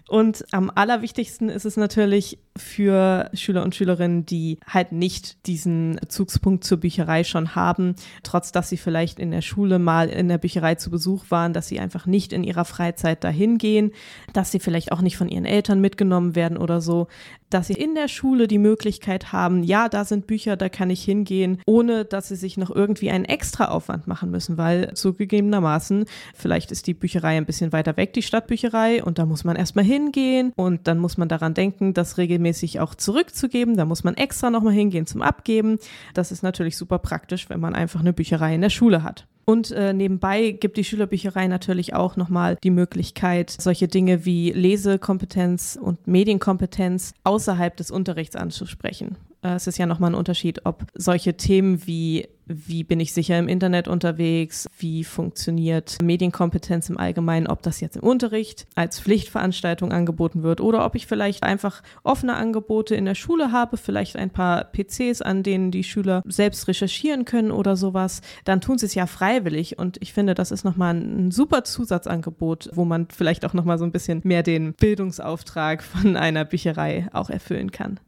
und 0.08 0.44
am 0.52 0.70
allerwichtigsten 0.72 1.48
ist 1.48 1.64
es 1.64 1.76
natürlich 1.76 2.38
für 2.56 3.30
Schüler 3.34 3.62
und 3.62 3.74
Schülerinnen, 3.74 4.26
die 4.26 4.58
halt 4.66 4.92
nicht 4.92 5.46
diesen 5.46 5.96
Bezugspunkt 5.96 6.64
zur 6.64 6.78
Bücherei 6.78 7.24
schon 7.24 7.54
haben, 7.54 7.94
trotz 8.22 8.52
dass 8.52 8.68
sie 8.68 8.76
vielleicht 8.76 9.18
in 9.18 9.30
der 9.30 9.42
Schule 9.42 9.78
mal 9.78 10.08
in 10.08 10.28
der 10.28 10.38
Bücherei 10.38 10.74
zu 10.76 10.90
Besuch 10.90 11.24
waren, 11.30 11.52
dass 11.52 11.68
sie 11.68 11.80
einfach 11.80 12.06
nicht 12.06 12.32
in 12.32 12.44
ihrer 12.44 12.64
Freizeit 12.64 13.24
dahin 13.24 13.58
gehen, 13.58 13.92
dass 14.32 14.50
sie 14.50 14.60
vielleicht 14.60 14.92
auch 14.92 15.00
nicht 15.00 15.16
von 15.16 15.28
ihren 15.28 15.44
Eltern 15.44 15.80
mitgenommen 15.80 16.34
werden 16.34 16.58
oder 16.58 16.80
so, 16.80 17.08
dass 17.50 17.68
sie 17.68 17.74
in 17.74 17.94
der 17.94 18.08
Schule 18.08 18.48
die 18.48 18.58
Möglichkeit 18.58 19.32
haben, 19.32 19.62
ja, 19.62 19.88
da 19.88 20.04
sind 20.04 20.26
Bücher, 20.26 20.56
da 20.56 20.68
kann 20.68 20.90
ich 20.90 21.04
hingehen, 21.04 21.60
ohne 21.66 22.04
dass 22.04 22.28
sie 22.28 22.36
sich 22.36 22.56
noch 22.56 22.70
irgendwie 22.70 23.10
einen 23.10 23.24
Extraaufwand 23.24 24.06
machen 24.06 24.30
müssen, 24.30 24.58
weil 24.58 24.94
zugegebenermaßen, 24.94 26.06
vielleicht 26.34 26.72
ist 26.72 26.86
die 26.86 26.94
Bücherei 26.94 27.36
ein 27.36 27.46
bisschen 27.46 27.72
weiter 27.72 27.96
weg, 27.96 28.12
die 28.14 28.22
Stadtbücherei, 28.22 29.02
und 29.02 29.18
da 29.18 29.26
muss 29.26 29.44
man 29.44 29.56
erstmal 29.56 29.84
hingehen 29.84 30.52
und 30.56 30.88
dann 30.88 30.98
muss 30.98 31.18
man 31.18 31.28
daran 31.28 31.54
denken, 31.54 31.94
das 31.94 32.18
regelmäßig 32.18 32.45
auch 32.80 32.94
zurückzugeben, 32.94 33.76
da 33.76 33.84
muss 33.84 34.04
man 34.04 34.14
extra 34.14 34.50
nochmal 34.50 34.72
hingehen 34.72 35.06
zum 35.06 35.22
Abgeben. 35.22 35.78
Das 36.14 36.32
ist 36.32 36.42
natürlich 36.42 36.76
super 36.76 36.98
praktisch, 36.98 37.48
wenn 37.50 37.60
man 37.60 37.74
einfach 37.74 38.00
eine 38.00 38.12
Bücherei 38.12 38.54
in 38.54 38.60
der 38.60 38.70
Schule 38.70 39.02
hat. 39.02 39.26
Und 39.44 39.70
äh, 39.70 39.92
nebenbei 39.92 40.50
gibt 40.50 40.76
die 40.76 40.82
Schülerbücherei 40.82 41.46
natürlich 41.46 41.94
auch 41.94 42.16
nochmal 42.16 42.56
die 42.64 42.70
Möglichkeit, 42.70 43.50
solche 43.50 43.86
Dinge 43.86 44.24
wie 44.24 44.50
Lesekompetenz 44.50 45.78
und 45.80 46.06
Medienkompetenz 46.08 47.14
außerhalb 47.22 47.76
des 47.76 47.92
Unterrichts 47.92 48.34
anzusprechen. 48.34 49.16
Äh, 49.42 49.54
es 49.54 49.66
ist 49.66 49.78
ja 49.78 49.86
nochmal 49.86 50.10
ein 50.10 50.16
Unterschied, 50.16 50.64
ob 50.64 50.86
solche 50.94 51.36
Themen 51.36 51.86
wie 51.86 52.28
wie 52.46 52.84
bin 52.84 53.00
ich 53.00 53.12
sicher 53.12 53.38
im 53.38 53.48
Internet 53.48 53.88
unterwegs, 53.88 54.68
wie 54.78 55.02
funktioniert 55.02 55.98
Medienkompetenz 56.00 56.88
im 56.88 56.98
Allgemeinen, 56.98 57.48
ob 57.48 57.62
das 57.62 57.80
jetzt 57.80 57.96
im 57.96 58.04
Unterricht 58.04 58.66
als 58.76 59.00
Pflichtveranstaltung 59.00 59.92
angeboten 59.92 60.44
wird 60.44 60.60
oder 60.60 60.86
ob 60.86 60.94
ich 60.94 61.06
vielleicht 61.08 61.42
einfach 61.42 61.82
offene 62.04 62.34
Angebote 62.34 62.94
in 62.94 63.04
der 63.04 63.16
Schule 63.16 63.50
habe, 63.50 63.76
vielleicht 63.76 64.16
ein 64.16 64.30
paar 64.30 64.64
PCs, 64.64 65.22
an 65.22 65.42
denen 65.42 65.72
die 65.72 65.84
Schüler 65.84 66.22
selbst 66.24 66.68
recherchieren 66.68 67.24
können 67.24 67.50
oder 67.50 67.76
sowas, 67.76 68.22
dann 68.44 68.60
tun 68.60 68.78
sie 68.78 68.86
es 68.86 68.94
ja 68.94 69.06
freiwillig 69.06 69.78
und 69.78 70.00
ich 70.00 70.12
finde, 70.12 70.34
das 70.34 70.52
ist 70.52 70.64
nochmal 70.64 70.94
ein 70.94 71.32
super 71.32 71.64
Zusatzangebot, 71.64 72.70
wo 72.72 72.84
man 72.84 73.08
vielleicht 73.10 73.44
auch 73.44 73.54
nochmal 73.54 73.78
so 73.78 73.84
ein 73.84 73.92
bisschen 73.92 74.20
mehr 74.22 74.44
den 74.44 74.74
Bildungsauftrag 74.74 75.82
von 75.82 76.16
einer 76.16 76.44
Bücherei 76.44 77.08
auch 77.12 77.28
erfüllen 77.28 77.72
kann. 77.72 77.98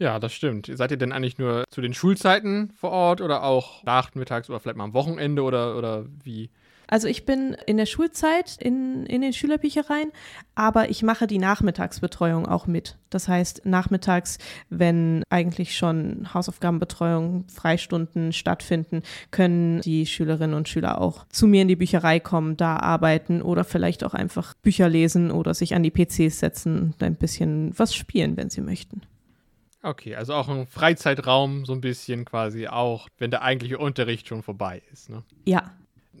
Ja, 0.00 0.18
das 0.18 0.32
stimmt. 0.32 0.70
Seid 0.72 0.90
ihr 0.90 0.96
denn 0.96 1.12
eigentlich 1.12 1.36
nur 1.36 1.64
zu 1.68 1.82
den 1.82 1.92
Schulzeiten 1.92 2.72
vor 2.74 2.90
Ort 2.90 3.20
oder 3.20 3.42
auch 3.44 3.84
nachmittags 3.84 4.48
oder 4.48 4.58
vielleicht 4.58 4.78
mal 4.78 4.84
am 4.84 4.94
Wochenende 4.94 5.42
oder, 5.42 5.76
oder 5.76 6.06
wie? 6.24 6.48
Also 6.86 7.06
ich 7.06 7.26
bin 7.26 7.54
in 7.66 7.76
der 7.76 7.84
Schulzeit 7.84 8.56
in, 8.58 9.04
in 9.04 9.20
den 9.20 9.34
Schülerbüchereien, 9.34 10.10
aber 10.54 10.88
ich 10.88 11.02
mache 11.02 11.26
die 11.26 11.38
Nachmittagsbetreuung 11.38 12.48
auch 12.48 12.66
mit. 12.66 12.96
Das 13.10 13.28
heißt, 13.28 13.66
nachmittags, 13.66 14.38
wenn 14.70 15.22
eigentlich 15.28 15.76
schon 15.76 16.32
Hausaufgabenbetreuung, 16.32 17.44
Freistunden 17.48 18.32
stattfinden, 18.32 19.02
können 19.30 19.82
die 19.82 20.06
Schülerinnen 20.06 20.56
und 20.56 20.68
Schüler 20.68 20.98
auch 20.98 21.26
zu 21.28 21.46
mir 21.46 21.60
in 21.62 21.68
die 21.68 21.76
Bücherei 21.76 22.20
kommen, 22.20 22.56
da 22.56 22.76
arbeiten 22.76 23.42
oder 23.42 23.64
vielleicht 23.64 24.02
auch 24.02 24.14
einfach 24.14 24.54
Bücher 24.54 24.88
lesen 24.88 25.30
oder 25.30 25.52
sich 25.52 25.74
an 25.74 25.82
die 25.82 25.92
PCs 25.92 26.40
setzen 26.40 26.80
und 26.80 27.02
ein 27.02 27.16
bisschen 27.16 27.78
was 27.78 27.94
spielen, 27.94 28.38
wenn 28.38 28.48
sie 28.48 28.62
möchten. 28.62 29.02
Okay, 29.82 30.14
also 30.14 30.34
auch 30.34 30.48
ein 30.48 30.66
Freizeitraum 30.66 31.64
so 31.64 31.72
ein 31.72 31.80
bisschen 31.80 32.24
quasi 32.24 32.68
auch, 32.68 33.08
wenn 33.18 33.30
der 33.30 33.42
eigentliche 33.42 33.78
Unterricht 33.78 34.28
schon 34.28 34.42
vorbei 34.42 34.82
ist. 34.92 35.08
Ne? 35.08 35.22
Ja. 35.46 35.72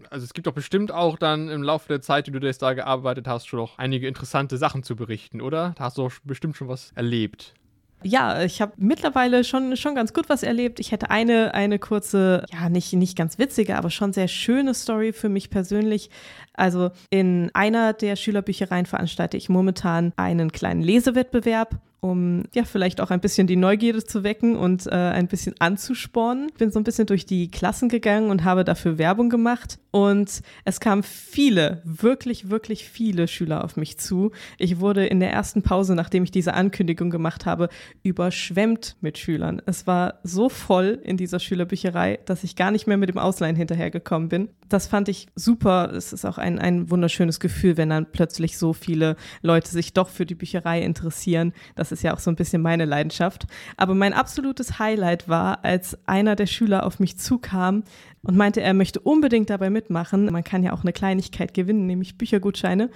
Also 0.08 0.24
es 0.24 0.32
gibt 0.32 0.46
doch 0.46 0.54
bestimmt 0.54 0.92
auch 0.92 1.18
dann 1.18 1.50
im 1.50 1.62
Laufe 1.62 1.88
der 1.88 2.00
Zeit, 2.00 2.26
die 2.26 2.30
du 2.30 2.38
jetzt 2.46 2.62
da 2.62 2.72
gearbeitet 2.72 3.28
hast, 3.28 3.46
schon 3.46 3.58
noch 3.58 3.78
einige 3.78 4.08
interessante 4.08 4.56
Sachen 4.56 4.82
zu 4.82 4.96
berichten, 4.96 5.42
oder? 5.42 5.74
Da 5.76 5.84
hast 5.84 5.98
du 5.98 6.02
doch 6.02 6.12
bestimmt 6.24 6.56
schon 6.56 6.68
was 6.68 6.92
erlebt. 6.94 7.54
Ja, 8.02 8.42
ich 8.42 8.62
habe 8.62 8.72
mittlerweile 8.78 9.44
schon, 9.44 9.76
schon 9.76 9.94
ganz 9.94 10.14
gut 10.14 10.30
was 10.30 10.42
erlebt. 10.42 10.80
Ich 10.80 10.90
hätte 10.90 11.10
eine, 11.10 11.52
eine 11.52 11.78
kurze, 11.78 12.46
ja, 12.50 12.70
nicht, 12.70 12.94
nicht 12.94 13.16
ganz 13.16 13.38
witzige, 13.38 13.76
aber 13.76 13.90
schon 13.90 14.14
sehr 14.14 14.28
schöne 14.28 14.72
Story 14.72 15.12
für 15.12 15.28
mich 15.28 15.50
persönlich. 15.50 16.08
Also 16.54 16.92
in 17.10 17.50
einer 17.52 17.92
der 17.92 18.16
Schülerbüchereien 18.16 18.86
veranstalte 18.86 19.36
ich 19.36 19.50
momentan 19.50 20.14
einen 20.16 20.50
kleinen 20.50 20.80
Lesewettbewerb 20.80 21.78
um 22.00 22.44
ja 22.54 22.64
vielleicht 22.64 23.00
auch 23.00 23.10
ein 23.10 23.20
bisschen 23.20 23.46
die 23.46 23.56
Neugierde 23.56 24.02
zu 24.04 24.24
wecken 24.24 24.56
und 24.56 24.86
äh, 24.86 24.90
ein 24.90 25.28
bisschen 25.28 25.54
anzuspornen. 25.58 26.50
Bin 26.58 26.70
so 26.70 26.80
ein 26.80 26.84
bisschen 26.84 27.06
durch 27.06 27.26
die 27.26 27.50
Klassen 27.50 27.88
gegangen 27.88 28.30
und 28.30 28.44
habe 28.44 28.64
dafür 28.64 28.98
Werbung 28.98 29.28
gemacht. 29.28 29.78
Und 29.90 30.40
es 30.64 30.80
kamen 30.80 31.02
viele, 31.02 31.82
wirklich, 31.84 32.48
wirklich 32.48 32.88
viele 32.88 33.28
Schüler 33.28 33.64
auf 33.64 33.76
mich 33.76 33.98
zu. 33.98 34.30
Ich 34.56 34.80
wurde 34.80 35.06
in 35.06 35.20
der 35.20 35.32
ersten 35.32 35.62
Pause, 35.62 35.94
nachdem 35.94 36.24
ich 36.24 36.30
diese 36.30 36.54
Ankündigung 36.54 37.10
gemacht 37.10 37.44
habe, 37.44 37.68
überschwemmt 38.02 38.96
mit 39.00 39.18
Schülern. 39.18 39.60
Es 39.66 39.86
war 39.86 40.20
so 40.22 40.48
voll 40.48 41.00
in 41.02 41.16
dieser 41.16 41.40
Schülerbücherei, 41.40 42.20
dass 42.24 42.44
ich 42.44 42.56
gar 42.56 42.70
nicht 42.70 42.86
mehr 42.86 42.96
mit 42.96 43.08
dem 43.08 43.18
Ausleihen 43.18 43.56
hinterhergekommen 43.56 44.28
bin. 44.28 44.48
Das 44.68 44.86
fand 44.86 45.08
ich 45.08 45.26
super. 45.34 45.92
Es 45.92 46.12
ist 46.12 46.24
auch 46.24 46.38
ein, 46.38 46.60
ein 46.60 46.90
wunderschönes 46.90 47.40
Gefühl, 47.40 47.76
wenn 47.76 47.90
dann 47.90 48.06
plötzlich 48.12 48.56
so 48.56 48.72
viele 48.72 49.16
Leute 49.42 49.70
sich 49.70 49.92
doch 49.92 50.08
für 50.08 50.24
die 50.24 50.36
Bücherei 50.36 50.80
interessieren. 50.82 51.52
Das 51.74 51.89
das 51.90 52.00
ist 52.00 52.02
ja 52.02 52.14
auch 52.14 52.18
so 52.18 52.30
ein 52.30 52.36
bisschen 52.36 52.62
meine 52.62 52.84
Leidenschaft. 52.84 53.46
Aber 53.76 53.94
mein 53.94 54.12
absolutes 54.12 54.78
Highlight 54.78 55.28
war, 55.28 55.64
als 55.64 55.98
einer 56.06 56.36
der 56.36 56.46
Schüler 56.46 56.86
auf 56.86 57.00
mich 57.00 57.18
zukam 57.18 57.84
und 58.22 58.36
meinte, 58.36 58.60
er 58.60 58.74
möchte 58.74 59.00
unbedingt 59.00 59.50
dabei 59.50 59.70
mitmachen. 59.70 60.26
Man 60.26 60.44
kann 60.44 60.62
ja 60.62 60.72
auch 60.72 60.82
eine 60.82 60.92
Kleinigkeit 60.92 61.54
gewinnen, 61.54 61.86
nämlich 61.86 62.18
Büchergutscheine. 62.18 62.90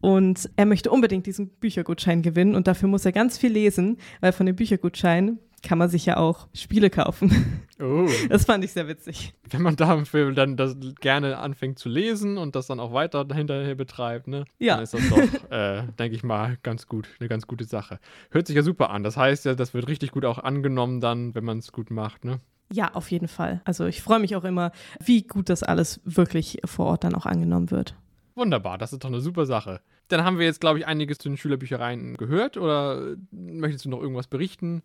Und 0.00 0.48
er 0.56 0.66
möchte 0.66 0.90
unbedingt 0.90 1.26
diesen 1.26 1.48
Büchergutschein 1.48 2.22
gewinnen 2.22 2.54
und 2.54 2.66
dafür 2.66 2.88
muss 2.88 3.04
er 3.04 3.12
ganz 3.12 3.36
viel 3.36 3.52
lesen, 3.52 3.98
weil 4.20 4.32
von 4.32 4.46
dem 4.46 4.56
Büchergutschein 4.56 5.38
kann 5.62 5.78
man 5.78 5.88
sich 5.88 6.06
ja 6.06 6.16
auch 6.16 6.48
Spiele 6.54 6.90
kaufen. 6.90 7.62
Oh. 7.82 8.06
Das 8.28 8.44
fand 8.44 8.62
ich 8.62 8.72
sehr 8.72 8.88
witzig. 8.88 9.32
Wenn 9.48 9.62
man 9.62 9.74
dafür 9.74 10.32
dann 10.32 10.56
das 10.56 10.76
gerne 11.00 11.38
anfängt 11.38 11.78
zu 11.78 11.88
lesen 11.88 12.36
und 12.36 12.54
das 12.54 12.66
dann 12.66 12.78
auch 12.78 12.92
weiter 12.92 13.26
hinterher 13.32 13.74
betreibt, 13.74 14.28
ne? 14.28 14.44
Ja. 14.58 14.74
Dann 14.74 14.82
ist 14.82 14.92
das 14.92 15.08
doch, 15.08 15.50
äh, 15.50 15.84
denke 15.98 16.14
ich 16.14 16.22
mal, 16.22 16.58
ganz 16.62 16.86
gut, 16.86 17.08
eine 17.18 17.28
ganz 17.28 17.46
gute 17.46 17.64
Sache. 17.64 17.98
Hört 18.30 18.46
sich 18.46 18.56
ja 18.56 18.62
super 18.62 18.90
an. 18.90 19.02
Das 19.02 19.16
heißt 19.16 19.46
ja, 19.46 19.54
das 19.54 19.72
wird 19.72 19.88
richtig 19.88 20.10
gut 20.10 20.26
auch 20.26 20.38
angenommen 20.38 21.00
dann, 21.00 21.34
wenn 21.34 21.44
man 21.44 21.58
es 21.58 21.72
gut 21.72 21.90
macht, 21.90 22.24
ne? 22.24 22.38
Ja, 22.72 22.94
auf 22.94 23.10
jeden 23.10 23.28
Fall. 23.28 23.62
Also 23.64 23.86
ich 23.86 24.02
freue 24.02 24.20
mich 24.20 24.36
auch 24.36 24.44
immer, 24.44 24.72
wie 25.02 25.22
gut 25.22 25.48
das 25.48 25.62
alles 25.62 26.00
wirklich 26.04 26.60
vor 26.64 26.86
Ort 26.86 27.04
dann 27.04 27.14
auch 27.14 27.26
angenommen 27.26 27.70
wird. 27.70 27.94
Wunderbar, 28.34 28.78
das 28.78 28.92
ist 28.92 29.02
doch 29.02 29.08
eine 29.08 29.20
super 29.20 29.44
Sache. 29.44 29.80
Dann 30.08 30.24
haben 30.24 30.38
wir 30.38 30.46
jetzt, 30.46 30.60
glaube 30.60 30.78
ich, 30.78 30.86
einiges 30.86 31.18
zu 31.18 31.28
den 31.28 31.36
Schülerbüchereien 31.36 32.16
gehört 32.16 32.56
oder 32.56 33.16
möchtest 33.30 33.84
du 33.84 33.88
noch 33.88 34.00
irgendwas 34.00 34.28
berichten? 34.28 34.82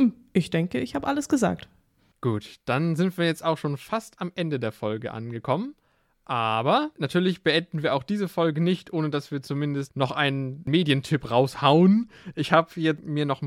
Hm, 0.00 0.14
ich 0.32 0.48
denke, 0.48 0.80
ich 0.80 0.94
habe 0.94 1.06
alles 1.06 1.28
gesagt. 1.28 1.68
Gut, 2.22 2.56
dann 2.64 2.96
sind 2.96 3.18
wir 3.18 3.26
jetzt 3.26 3.44
auch 3.44 3.58
schon 3.58 3.76
fast 3.76 4.18
am 4.20 4.32
Ende 4.34 4.58
der 4.58 4.72
Folge 4.72 5.12
angekommen. 5.12 5.74
Aber 6.24 6.90
natürlich 6.96 7.42
beenden 7.42 7.82
wir 7.82 7.94
auch 7.94 8.02
diese 8.02 8.28
Folge 8.28 8.62
nicht, 8.62 8.92
ohne 8.94 9.10
dass 9.10 9.30
wir 9.30 9.42
zumindest 9.42 9.96
noch 9.96 10.12
einen 10.12 10.62
Medientipp 10.64 11.30
raushauen. 11.30 12.10
Ich 12.34 12.52
habe 12.52 12.70
mir 13.02 13.26
noch 13.26 13.42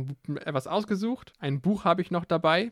etwas 0.46 0.68
ausgesucht. 0.68 1.34
Ein 1.39 1.60
Buch 1.62 1.86
habe 1.86 2.02
ich 2.04 2.12
noch 2.12 2.26
dabei. 2.26 2.72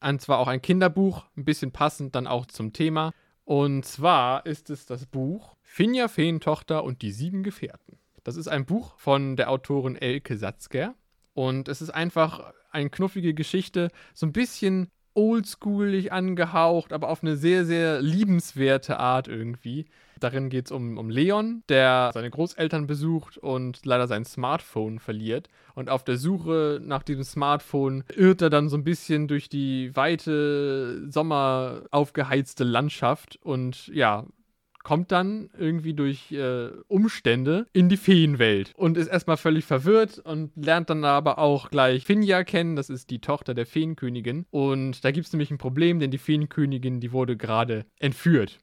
Und 0.00 0.20
zwar 0.20 0.38
auch 0.38 0.48
ein 0.48 0.62
Kinderbuch, 0.62 1.24
ein 1.36 1.44
bisschen 1.44 1.70
passend 1.70 2.16
dann 2.16 2.26
auch 2.26 2.46
zum 2.46 2.72
Thema. 2.72 3.12
Und 3.44 3.84
zwar 3.84 4.46
ist 4.46 4.68
es 4.68 4.86
das 4.86 5.06
Buch 5.06 5.54
Finja 5.60 6.08
Feentochter 6.08 6.82
und 6.82 7.02
die 7.02 7.12
sieben 7.12 7.44
Gefährten. 7.44 7.98
Das 8.24 8.36
ist 8.36 8.48
ein 8.48 8.64
Buch 8.64 8.98
von 8.98 9.36
der 9.36 9.50
Autorin 9.50 9.94
Elke 9.94 10.36
Satzger. 10.36 10.94
Und 11.34 11.68
es 11.68 11.82
ist 11.82 11.90
einfach 11.90 12.52
eine 12.72 12.90
knuffige 12.90 13.34
Geschichte, 13.34 13.88
so 14.14 14.26
ein 14.26 14.32
bisschen 14.32 14.88
oldschoolig 15.14 16.12
angehaucht, 16.12 16.92
aber 16.92 17.08
auf 17.08 17.22
eine 17.22 17.36
sehr, 17.36 17.64
sehr 17.64 18.00
liebenswerte 18.00 18.98
Art 18.98 19.28
irgendwie. 19.28 19.86
Darin 20.20 20.50
geht 20.50 20.66
es 20.66 20.72
um, 20.72 20.98
um 20.98 21.10
Leon, 21.10 21.64
der 21.68 22.12
seine 22.14 22.30
Großeltern 22.30 22.86
besucht 22.86 23.38
und 23.38 23.84
leider 23.84 24.06
sein 24.06 24.24
Smartphone 24.24 25.00
verliert. 25.00 25.48
Und 25.74 25.90
auf 25.90 26.04
der 26.04 26.16
Suche 26.16 26.80
nach 26.82 27.02
diesem 27.02 27.24
Smartphone 27.24 28.04
irrt 28.14 28.40
er 28.40 28.50
dann 28.50 28.68
so 28.68 28.76
ein 28.76 28.84
bisschen 28.84 29.26
durch 29.26 29.48
die 29.48 29.94
weite, 29.96 31.10
sommeraufgeheizte 31.10 32.62
Landschaft 32.62 33.38
und 33.42 33.88
ja, 33.88 34.26
kommt 34.82 35.12
dann 35.12 35.50
irgendwie 35.56 35.94
durch 35.94 36.32
äh, 36.32 36.68
Umstände 36.88 37.66
in 37.72 37.88
die 37.88 37.96
Feenwelt 37.96 38.72
und 38.76 38.96
ist 38.96 39.08
erstmal 39.08 39.36
völlig 39.36 39.64
verwirrt 39.64 40.18
und 40.18 40.52
lernt 40.56 40.90
dann 40.90 41.04
aber 41.04 41.38
auch 41.38 41.70
gleich 41.70 42.04
Finja 42.04 42.44
kennen, 42.44 42.76
das 42.76 42.90
ist 42.90 43.10
die 43.10 43.20
Tochter 43.20 43.54
der 43.54 43.66
Feenkönigin. 43.66 44.46
Und 44.50 45.04
da 45.04 45.10
gibt 45.10 45.26
es 45.26 45.32
nämlich 45.32 45.50
ein 45.50 45.58
Problem, 45.58 45.98
denn 45.98 46.10
die 46.10 46.18
Feenkönigin, 46.18 47.00
die 47.00 47.12
wurde 47.12 47.36
gerade 47.36 47.86
entführt. 47.98 48.60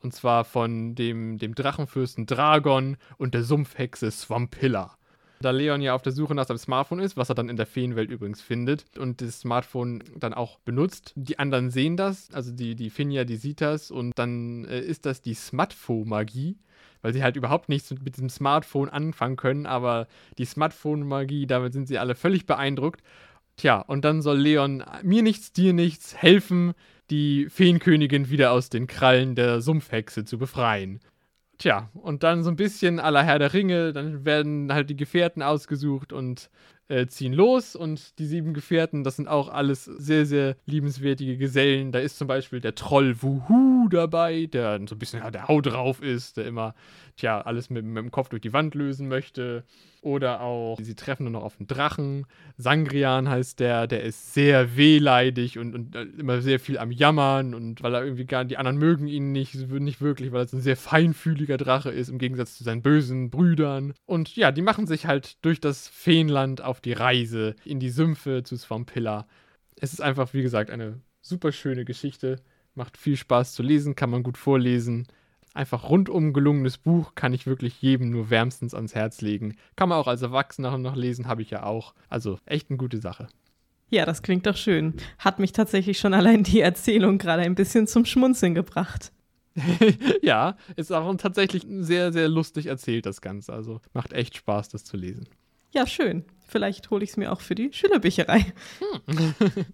Und 0.00 0.14
zwar 0.14 0.44
von 0.44 0.94
dem, 0.94 1.38
dem 1.38 1.54
Drachenfürsten 1.54 2.26
Dragon 2.26 2.96
und 3.18 3.34
der 3.34 3.44
Sumpfhexe 3.44 4.10
Swampilla 4.10 4.96
da 5.42 5.50
Leon 5.50 5.82
ja 5.82 5.94
auf 5.94 6.02
der 6.02 6.12
Suche 6.12 6.34
nach 6.34 6.46
seinem 6.46 6.58
Smartphone 6.58 7.00
ist, 7.00 7.16
was 7.16 7.28
er 7.28 7.34
dann 7.34 7.48
in 7.48 7.56
der 7.56 7.66
Feenwelt 7.66 8.10
übrigens 8.10 8.40
findet 8.40 8.84
und 8.98 9.20
das 9.20 9.40
Smartphone 9.40 10.02
dann 10.16 10.34
auch 10.34 10.58
benutzt. 10.60 11.12
Die 11.16 11.38
anderen 11.38 11.70
sehen 11.70 11.96
das, 11.96 12.32
also 12.32 12.52
die, 12.52 12.74
die 12.74 12.90
Finja, 12.90 13.24
die 13.24 13.36
sieht 13.36 13.60
das 13.60 13.90
und 13.90 14.18
dann 14.18 14.64
äh, 14.64 14.80
ist 14.80 15.06
das 15.06 15.20
die 15.20 15.34
Smartphone-Magie 15.34 16.56
weil 17.02 17.12
sie 17.12 17.22
halt 17.22 17.36
überhaupt 17.36 17.68
nichts 17.68 17.90
mit, 17.90 18.04
mit 18.04 18.16
diesem 18.16 18.28
Smartphone 18.28 18.88
anfangen 18.88 19.36
können, 19.36 19.66
aber 19.66 20.06
die 20.38 20.44
Smartphone-Magie, 20.44 21.46
damit 21.46 21.72
sind 21.72 21.88
sie 21.88 21.98
alle 21.98 22.14
völlig 22.14 22.46
beeindruckt. 22.46 23.02
Tja, 23.56 23.80
und 23.80 24.04
dann 24.04 24.22
soll 24.22 24.38
Leon 24.38 24.82
mir 25.02 25.22
nichts, 25.22 25.52
dir 25.52 25.72
nichts 25.72 26.16
helfen, 26.16 26.72
die 27.10 27.48
Feenkönigin 27.50 28.30
wieder 28.30 28.52
aus 28.52 28.70
den 28.70 28.86
Krallen 28.86 29.34
der 29.34 29.60
Sumpfhexe 29.60 30.24
zu 30.24 30.38
befreien. 30.38 31.00
Tja, 31.62 31.90
und 31.94 32.24
dann 32.24 32.42
so 32.42 32.50
ein 32.50 32.56
bisschen 32.56 32.98
aller 32.98 33.22
Herr 33.22 33.38
der 33.38 33.54
Ringe, 33.54 33.92
dann 33.92 34.24
werden 34.24 34.72
halt 34.72 34.90
die 34.90 34.96
Gefährten 34.96 35.42
ausgesucht 35.42 36.12
und 36.12 36.50
äh, 36.88 37.06
ziehen 37.06 37.32
los. 37.32 37.76
Und 37.76 38.18
die 38.18 38.26
sieben 38.26 38.52
Gefährten, 38.52 39.04
das 39.04 39.14
sind 39.14 39.28
auch 39.28 39.48
alles 39.48 39.84
sehr, 39.84 40.26
sehr 40.26 40.56
liebenswertige 40.66 41.36
Gesellen. 41.36 41.92
Da 41.92 42.00
ist 42.00 42.18
zum 42.18 42.26
Beispiel 42.26 42.60
der 42.60 42.74
Troll 42.74 43.22
Wuhu 43.22 43.81
dabei, 43.88 44.46
der 44.46 44.80
so 44.88 44.94
ein 44.94 44.98
bisschen 44.98 45.20
ja, 45.20 45.30
der 45.30 45.48
Hau 45.48 45.60
drauf 45.60 46.02
ist, 46.02 46.36
der 46.36 46.46
immer, 46.46 46.74
tja, 47.16 47.40
alles 47.40 47.70
mit, 47.70 47.84
mit 47.84 48.02
dem 48.02 48.10
Kopf 48.10 48.28
durch 48.28 48.42
die 48.42 48.52
Wand 48.52 48.74
lösen 48.74 49.08
möchte. 49.08 49.64
Oder 50.02 50.40
auch, 50.40 50.78
sie 50.80 50.96
treffen 50.96 51.24
nur 51.24 51.32
noch 51.32 51.44
auf 51.44 51.58
einen 51.60 51.68
Drachen. 51.68 52.26
Sangrian 52.56 53.28
heißt 53.28 53.60
der, 53.60 53.86
der 53.86 54.02
ist 54.02 54.34
sehr 54.34 54.76
wehleidig 54.76 55.58
und, 55.58 55.74
und 55.74 55.94
äh, 55.94 56.02
immer 56.18 56.40
sehr 56.40 56.58
viel 56.58 56.76
am 56.78 56.90
Jammern 56.90 57.54
und 57.54 57.82
weil 57.84 57.94
er 57.94 58.02
irgendwie 58.02 58.24
gar, 58.24 58.44
die 58.44 58.56
anderen 58.56 58.78
mögen 58.78 59.06
ihn 59.06 59.30
nicht, 59.30 59.54
nicht 59.54 60.00
wirklich, 60.00 60.32
weil 60.32 60.44
er 60.44 60.52
ein 60.52 60.60
sehr 60.60 60.76
feinfühliger 60.76 61.56
Drache 61.56 61.90
ist, 61.90 62.08
im 62.08 62.18
Gegensatz 62.18 62.56
zu 62.56 62.64
seinen 62.64 62.82
bösen 62.82 63.30
Brüdern. 63.30 63.94
Und 64.04 64.34
ja, 64.34 64.50
die 64.50 64.62
machen 64.62 64.88
sich 64.88 65.06
halt 65.06 65.44
durch 65.44 65.60
das 65.60 65.86
Feenland 65.86 66.62
auf 66.62 66.80
die 66.80 66.94
Reise 66.94 67.54
in 67.64 67.78
die 67.78 67.90
Sümpfe 67.90 68.42
zu 68.42 68.56
Swampilla. 68.56 69.28
Es 69.76 69.92
ist 69.92 70.00
einfach, 70.00 70.34
wie 70.34 70.42
gesagt, 70.42 70.70
eine 70.70 71.00
super 71.20 71.52
schöne 71.52 71.84
Geschichte. 71.84 72.40
Macht 72.74 72.96
viel 72.96 73.16
Spaß 73.16 73.52
zu 73.52 73.62
lesen, 73.62 73.96
kann 73.96 74.10
man 74.10 74.22
gut 74.22 74.38
vorlesen 74.38 75.06
einfach 75.54 75.88
rundum 75.88 76.32
gelungenes 76.32 76.78
Buch, 76.78 77.14
kann 77.14 77.32
ich 77.32 77.46
wirklich 77.46 77.80
jedem 77.82 78.10
nur 78.10 78.30
wärmstens 78.30 78.74
ans 78.74 78.94
Herz 78.94 79.20
legen. 79.20 79.56
Kann 79.76 79.88
man 79.88 79.98
auch 79.98 80.06
als 80.06 80.22
Erwachsener 80.22 80.76
noch 80.78 80.96
lesen, 80.96 81.28
habe 81.28 81.42
ich 81.42 81.50
ja 81.50 81.64
auch. 81.64 81.94
Also 82.08 82.38
echt 82.46 82.70
eine 82.70 82.78
gute 82.78 82.98
Sache. 82.98 83.28
Ja, 83.90 84.06
das 84.06 84.22
klingt 84.22 84.46
doch 84.46 84.56
schön. 84.56 84.94
Hat 85.18 85.38
mich 85.38 85.52
tatsächlich 85.52 85.98
schon 85.98 86.14
allein 86.14 86.44
die 86.44 86.60
Erzählung 86.60 87.18
gerade 87.18 87.42
ein 87.42 87.54
bisschen 87.54 87.86
zum 87.86 88.04
Schmunzeln 88.06 88.54
gebracht. 88.54 89.12
ja, 90.22 90.56
ist 90.76 90.92
auch 90.92 91.14
tatsächlich 91.16 91.66
sehr, 91.68 92.10
sehr 92.10 92.28
lustig 92.28 92.66
erzählt, 92.66 93.04
das 93.04 93.20
Ganze. 93.20 93.52
Also 93.52 93.82
macht 93.92 94.14
echt 94.14 94.36
Spaß, 94.36 94.70
das 94.70 94.84
zu 94.84 94.96
lesen. 94.96 95.28
Ja, 95.72 95.86
schön. 95.86 96.24
Vielleicht 96.48 96.90
hole 96.90 97.04
ich 97.04 97.10
es 97.10 97.16
mir 97.18 97.32
auch 97.32 97.42
für 97.42 97.54
die 97.54 97.70
Schülerbücherei. 97.72 98.52
Hm. 99.06 99.34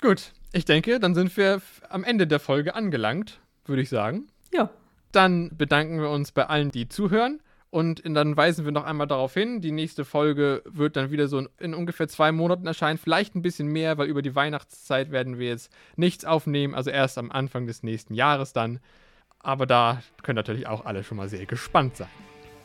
Gut, 0.00 0.32
ich 0.52 0.64
denke, 0.64 1.00
dann 1.00 1.14
sind 1.14 1.36
wir 1.36 1.60
am 1.88 2.04
Ende 2.04 2.26
der 2.26 2.40
Folge 2.40 2.74
angelangt, 2.74 3.40
würde 3.66 3.82
ich 3.82 3.88
sagen. 3.88 4.28
Ja. 4.52 4.70
Dann 5.12 5.56
bedanken 5.56 6.00
wir 6.00 6.10
uns 6.10 6.32
bei 6.32 6.46
allen, 6.46 6.70
die 6.70 6.88
zuhören. 6.88 7.40
Und 7.70 8.02
dann 8.04 8.34
weisen 8.34 8.64
wir 8.64 8.72
noch 8.72 8.84
einmal 8.84 9.06
darauf 9.06 9.34
hin, 9.34 9.60
die 9.60 9.72
nächste 9.72 10.06
Folge 10.06 10.62
wird 10.64 10.96
dann 10.96 11.10
wieder 11.10 11.28
so 11.28 11.40
in, 11.40 11.48
in, 11.58 11.74
ungefähr 11.74 12.08
zwei 12.08 12.32
Monaten 12.32 12.66
erscheinen, 12.66 12.96
vielleicht 12.96 13.34
ein 13.34 13.42
bisschen 13.42 13.68
mehr, 13.68 13.98
weil 13.98 14.08
über 14.08 14.22
die 14.22 14.34
Weihnachtszeit 14.34 15.10
werden 15.10 15.38
wir 15.38 15.48
jetzt 15.48 15.70
nichts 15.94 16.24
aufnehmen, 16.24 16.74
also 16.74 16.88
erst 16.88 17.18
am 17.18 17.30
Anfang 17.30 17.66
des 17.66 17.82
nächsten 17.82 18.14
Jahres 18.14 18.54
dann. 18.54 18.80
Aber 19.38 19.66
da 19.66 20.02
können 20.22 20.36
natürlich 20.36 20.66
auch 20.66 20.86
alle 20.86 21.04
schon 21.04 21.18
mal 21.18 21.28
sehr 21.28 21.44
gespannt 21.44 21.98
sein. 21.98 22.08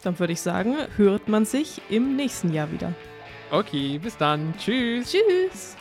Dann 0.03 0.17
würde 0.19 0.33
ich 0.33 0.41
sagen, 0.41 0.75
hört 0.95 1.27
man 1.27 1.43
sich 1.43 1.81
im 1.89 2.15
nächsten 2.15 2.53
Jahr 2.53 2.71
wieder. 2.71 2.93
Okay, 3.51 3.99
bis 3.99 4.15
dann. 4.15 4.53
Tschüss. 4.57 5.11
Tschüss. 5.11 5.75